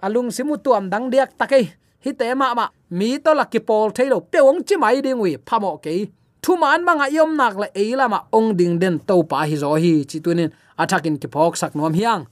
alung 0.00 0.30
simu 0.30 0.56
tuam 0.64 0.90
dang 0.90 1.10
diak 1.12 1.30
takai. 1.38 1.64
Hi 2.04 2.12
te 2.12 2.34
ma 2.34 2.54
ma, 2.54 2.68
mi 2.90 3.18
to 3.18 3.34
la 3.34 3.44
ki 3.44 3.60
pol 3.68 3.90
thailo 3.96 4.20
peong 4.20 4.60
chi 4.66 4.76
mai 4.76 5.00
ding 5.00 5.20
wi 5.20 5.36
phamo 5.46 5.76
ke 5.84 6.08
thu 6.44 6.56
man 6.60 6.84
manga 6.84 7.08
yom 7.08 7.30
nak 7.40 7.54
la 7.62 7.68
eila 7.72 8.04
ma 8.12 8.18
ong 8.38 8.52
ding 8.58 8.76
den 8.82 8.96
to 9.08 9.16
pa 9.30 9.38
hi 9.48 9.56
zo 9.62 9.70
hi, 9.84 10.04
chi 10.10 10.18
tunin 10.24 10.50
athakin 10.82 11.16
ki 11.22 11.28
phok 11.34 11.56
sak 11.56 11.72
nom 11.76 11.94
hiang. 11.98 12.22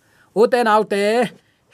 U 0.40 0.44
te 0.52 0.60
nau 0.68 0.82
te, 0.92 1.04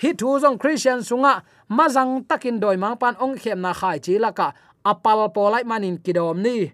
hi 0.00 0.10
thu 0.20 0.38
zong 0.42 0.58
christian 0.62 1.00
sunga 1.08 1.42
mazang 1.76 2.12
takin 2.28 2.56
doi 2.62 2.76
mang 2.82 2.96
pan 3.00 3.14
ong 3.24 3.34
khem 3.42 3.58
na 3.64 3.72
khai 3.80 3.98
chi 4.04 4.14
là 4.22 4.30
cả 4.38 4.48
apal 4.90 5.20
polai 5.34 5.64
manin 5.70 5.98
kidom 6.04 6.38
ni. 6.46 6.70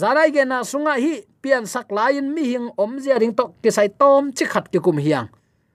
Zarai 0.00 0.28
ge 0.34 0.42
na 0.48 0.58
sunga 0.70 0.94
hi, 1.04 1.12
pian 1.42 1.64
sak 1.72 1.92
lain 1.92 2.26
mi 2.34 2.44
hing 2.52 2.68
om 2.82 2.92
zia 3.02 3.20
ring 3.20 3.34
tok 3.38 3.50
ki 3.62 3.70
sai 3.76 3.88
tom 4.00 4.32
chi 4.36 4.44
khat 4.52 4.72
ki 4.72 4.78
kum 4.84 4.96
hiang. 5.04 5.28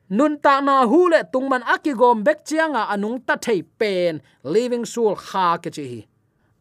Nun 0.10 0.34
ta 0.44 0.58
na 0.62 0.76
hu 0.90 1.00
le 1.14 1.22
tung 1.34 1.48
man 1.52 1.64
aki 1.74 1.94
gom 1.94 2.24
bek 2.26 2.40
chianga 2.48 2.82
anung 2.94 3.22
ta 3.28 3.36
thei 3.46 3.62
pen, 3.80 4.22
living 4.44 4.86
soul 4.94 5.14
kha 5.28 5.58
ke 5.62 5.70
chi 5.76 5.86
hi 5.92 6.02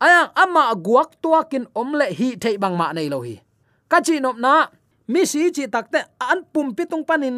aya 0.00 0.30
ama 0.34 0.74
guak 0.86 1.10
tua 1.22 1.42
kin 1.50 1.64
om 1.74 1.92
le 2.00 2.06
hi 2.18 2.28
thei 2.42 2.56
bang 2.62 2.76
ma 2.80 2.92
nei 2.92 3.08
lo 3.12 3.18
hi. 3.26 3.34
Ka 3.90 3.98
chi 4.06 4.20
nop 4.24 4.36
na 4.44 4.52
mi 5.12 5.22
si 5.30 5.50
chi 5.56 5.64
takte 5.74 6.00
an 6.30 6.38
pum 6.52 6.74
pi 6.76 6.84
tung 6.90 7.04
panin 7.08 7.36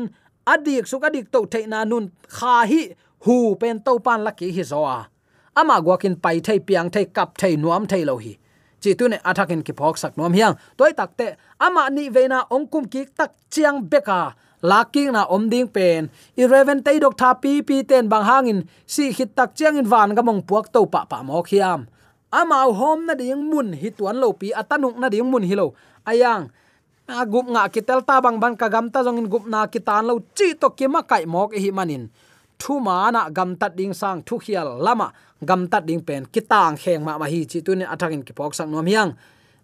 adik 0.53 0.85
su 0.91 0.97
adik 1.09 1.27
to 1.33 1.41
thei 1.53 1.65
na 1.73 1.85
nun 1.85 2.05
kha 2.37 2.55
hi 2.71 2.83
hu 3.25 3.37
pen 3.61 3.77
to 3.87 3.93
pan 4.05 4.21
la 4.27 4.33
ki 4.39 4.49
hi 4.57 4.63
zoa, 4.73 4.97
ama 5.61 5.77
guakin 5.85 6.15
pai 6.25 6.37
thei 6.47 6.59
piang 6.67 6.89
thei 6.95 7.05
kap 7.17 7.31
thei 7.41 7.57
nuam 7.63 7.83
thei 7.91 8.05
lo 8.05 8.17
hi. 8.25 8.33
Chi 8.83 8.91
tu 8.99 9.05
ne 9.13 9.19
athakin 9.31 9.63
ki 9.67 9.73
phok 9.79 9.97
sak 10.03 10.13
nom 10.19 10.33
hiang. 10.33 10.55
Toy 10.79 10.93
takte 10.99 11.27
ama 11.67 11.83
ni 11.97 12.05
veina 12.15 12.39
ongkum 12.55 12.85
ki 12.93 13.03
tak 13.19 13.31
chiang 13.53 13.79
beka 13.91 14.21
laking 14.71 15.13
na 15.13 15.23
om 15.35 15.45
ding 15.53 15.69
pen. 15.77 16.09
Reven 16.53 16.81
te 16.85 16.93
dok 17.05 17.15
tha 17.21 17.31
pi 17.43 17.53
pi 17.69 17.77
ten 17.91 18.09
bang 18.09 18.25
hangin 18.31 18.59
si 18.87 19.13
khit 19.17 19.31
tak 19.39 19.51
chiang 19.57 19.77
in 19.81 19.87
van 19.93 20.15
ga 20.17 20.23
mong 20.23 20.43
puak 20.49 20.73
to 20.73 20.81
pa 20.93 21.05
pa 21.11 21.23
mo 21.23 21.43
khiam 21.49 21.81
amau 22.31 22.71
hom 22.73 23.07
na 23.07 23.15
ding 23.19 23.43
mun 23.51 23.75
hi 23.75 23.91
tuan 23.91 24.17
lo 24.23 24.33
pi, 24.33 24.55
atanuk 24.55 24.97
na 24.99 25.11
ding 25.11 25.27
mun 25.27 25.43
hi 25.43 25.55
lo. 25.59 25.75
Ayang 26.07 26.51
a 27.11 27.27
gup 27.27 27.51
nga 27.51 27.67
kitel 27.67 28.07
ta 28.07 28.23
bang 28.23 28.39
ban 28.39 28.55
ka 28.55 28.71
gam 28.71 28.87
ta 28.87 29.03
jong 29.03 29.19
in 29.19 29.27
gup 29.27 29.43
na 29.51 29.67
kitan 29.67 30.07
lo 30.07 30.23
chi 30.35 30.55
to 30.55 30.71
ke 30.71 30.87
ma 30.87 31.03
kai 31.03 31.27
mok 31.27 31.53
hi 31.59 31.71
manin. 31.75 32.07
Thu 32.61 32.79
mana 32.79 33.27
gam 33.35 33.59
tat 33.59 33.75
ding 33.75 33.91
sang 33.91 34.23
thu 34.23 34.39
khial 34.39 34.79
lama, 34.79 35.11
gam 35.43 35.67
tat 35.67 35.83
ding 35.89 36.01
pen 36.07 36.23
kitang 36.31 36.79
kheng 36.79 37.03
ma 37.03 37.19
ma 37.19 37.27
hi 37.27 37.43
chi 37.51 37.59
tu 37.67 37.75
ni 37.75 37.85
athakin 37.85 38.23
ki 38.23 38.33
pok 38.33 38.55
sang 38.55 38.71
nom 38.71 38.87
yang 38.87 39.17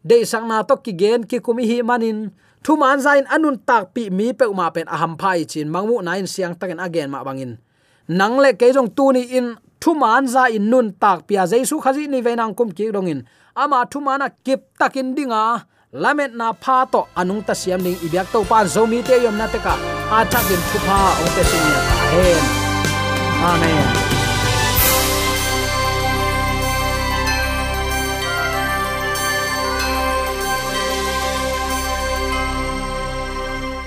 de 0.03 0.25
sang 0.27 0.49
na 0.51 0.67
to 0.67 0.75
ki 0.83 0.93
gen 0.93 1.23
ki 1.23 1.39
kumi 1.39 1.65
hi 1.71 1.83
manin. 1.87 2.35
Thu 2.67 2.75
man 2.75 2.99
zain 2.99 3.23
anun 3.31 3.63
tak 3.63 3.95
pi 3.95 4.11
mi 4.11 4.35
pe 4.35 4.51
ma 4.51 4.67
pen 4.75 4.91
aham 4.91 5.15
phai 5.15 5.47
chin 5.47 5.71
mangmu 5.71 6.03
nain 6.03 6.27
siang 6.27 6.59
taken 6.59 6.83
again 6.83 7.07
ma 7.15 7.23
bangin. 7.23 7.63
Nang 8.09 8.39
le 8.39 8.51
ke 8.61 8.73
jong 8.73 8.91
tu 8.97 9.13
ni 9.13 9.23
in 9.39 9.55
thu 9.81 9.95
man 9.95 10.27
za 10.35 10.45
in 10.57 10.71
nun 10.71 10.87
tak 11.03 11.27
pia 11.27 11.43
jesu 11.51 11.81
khazi 11.85 12.07
ni 12.09 12.21
ve 12.27 12.33
nang 12.37 12.55
kum 12.59 12.71
ki 12.71 12.91
dongin 12.95 13.21
ama 13.63 13.79
thu 13.91 13.99
mana 14.07 14.29
kip 14.45 14.61
takin 14.79 15.15
dinga 15.17 15.43
lamet 16.03 16.33
na 16.41 16.53
pha 16.63 16.77
to 16.93 17.01
anung 17.21 17.43
ta 17.47 17.55
siam 17.61 17.81
ning 17.83 17.99
ibyak 18.07 18.27
to 18.33 18.45
pan 18.51 18.67
zomi 18.75 18.99
te 19.09 19.17
yom 19.25 19.37
na 19.41 19.47
te 19.53 19.59
ka 19.67 19.75
a 20.17 20.19
takin 20.33 20.61
thu 20.71 20.79
pha 20.87 20.99
ong 21.23 21.33
te 21.37 21.43
sin 21.51 21.65
ya 21.73 21.81
hen 22.13 22.45
amen 23.51 24.06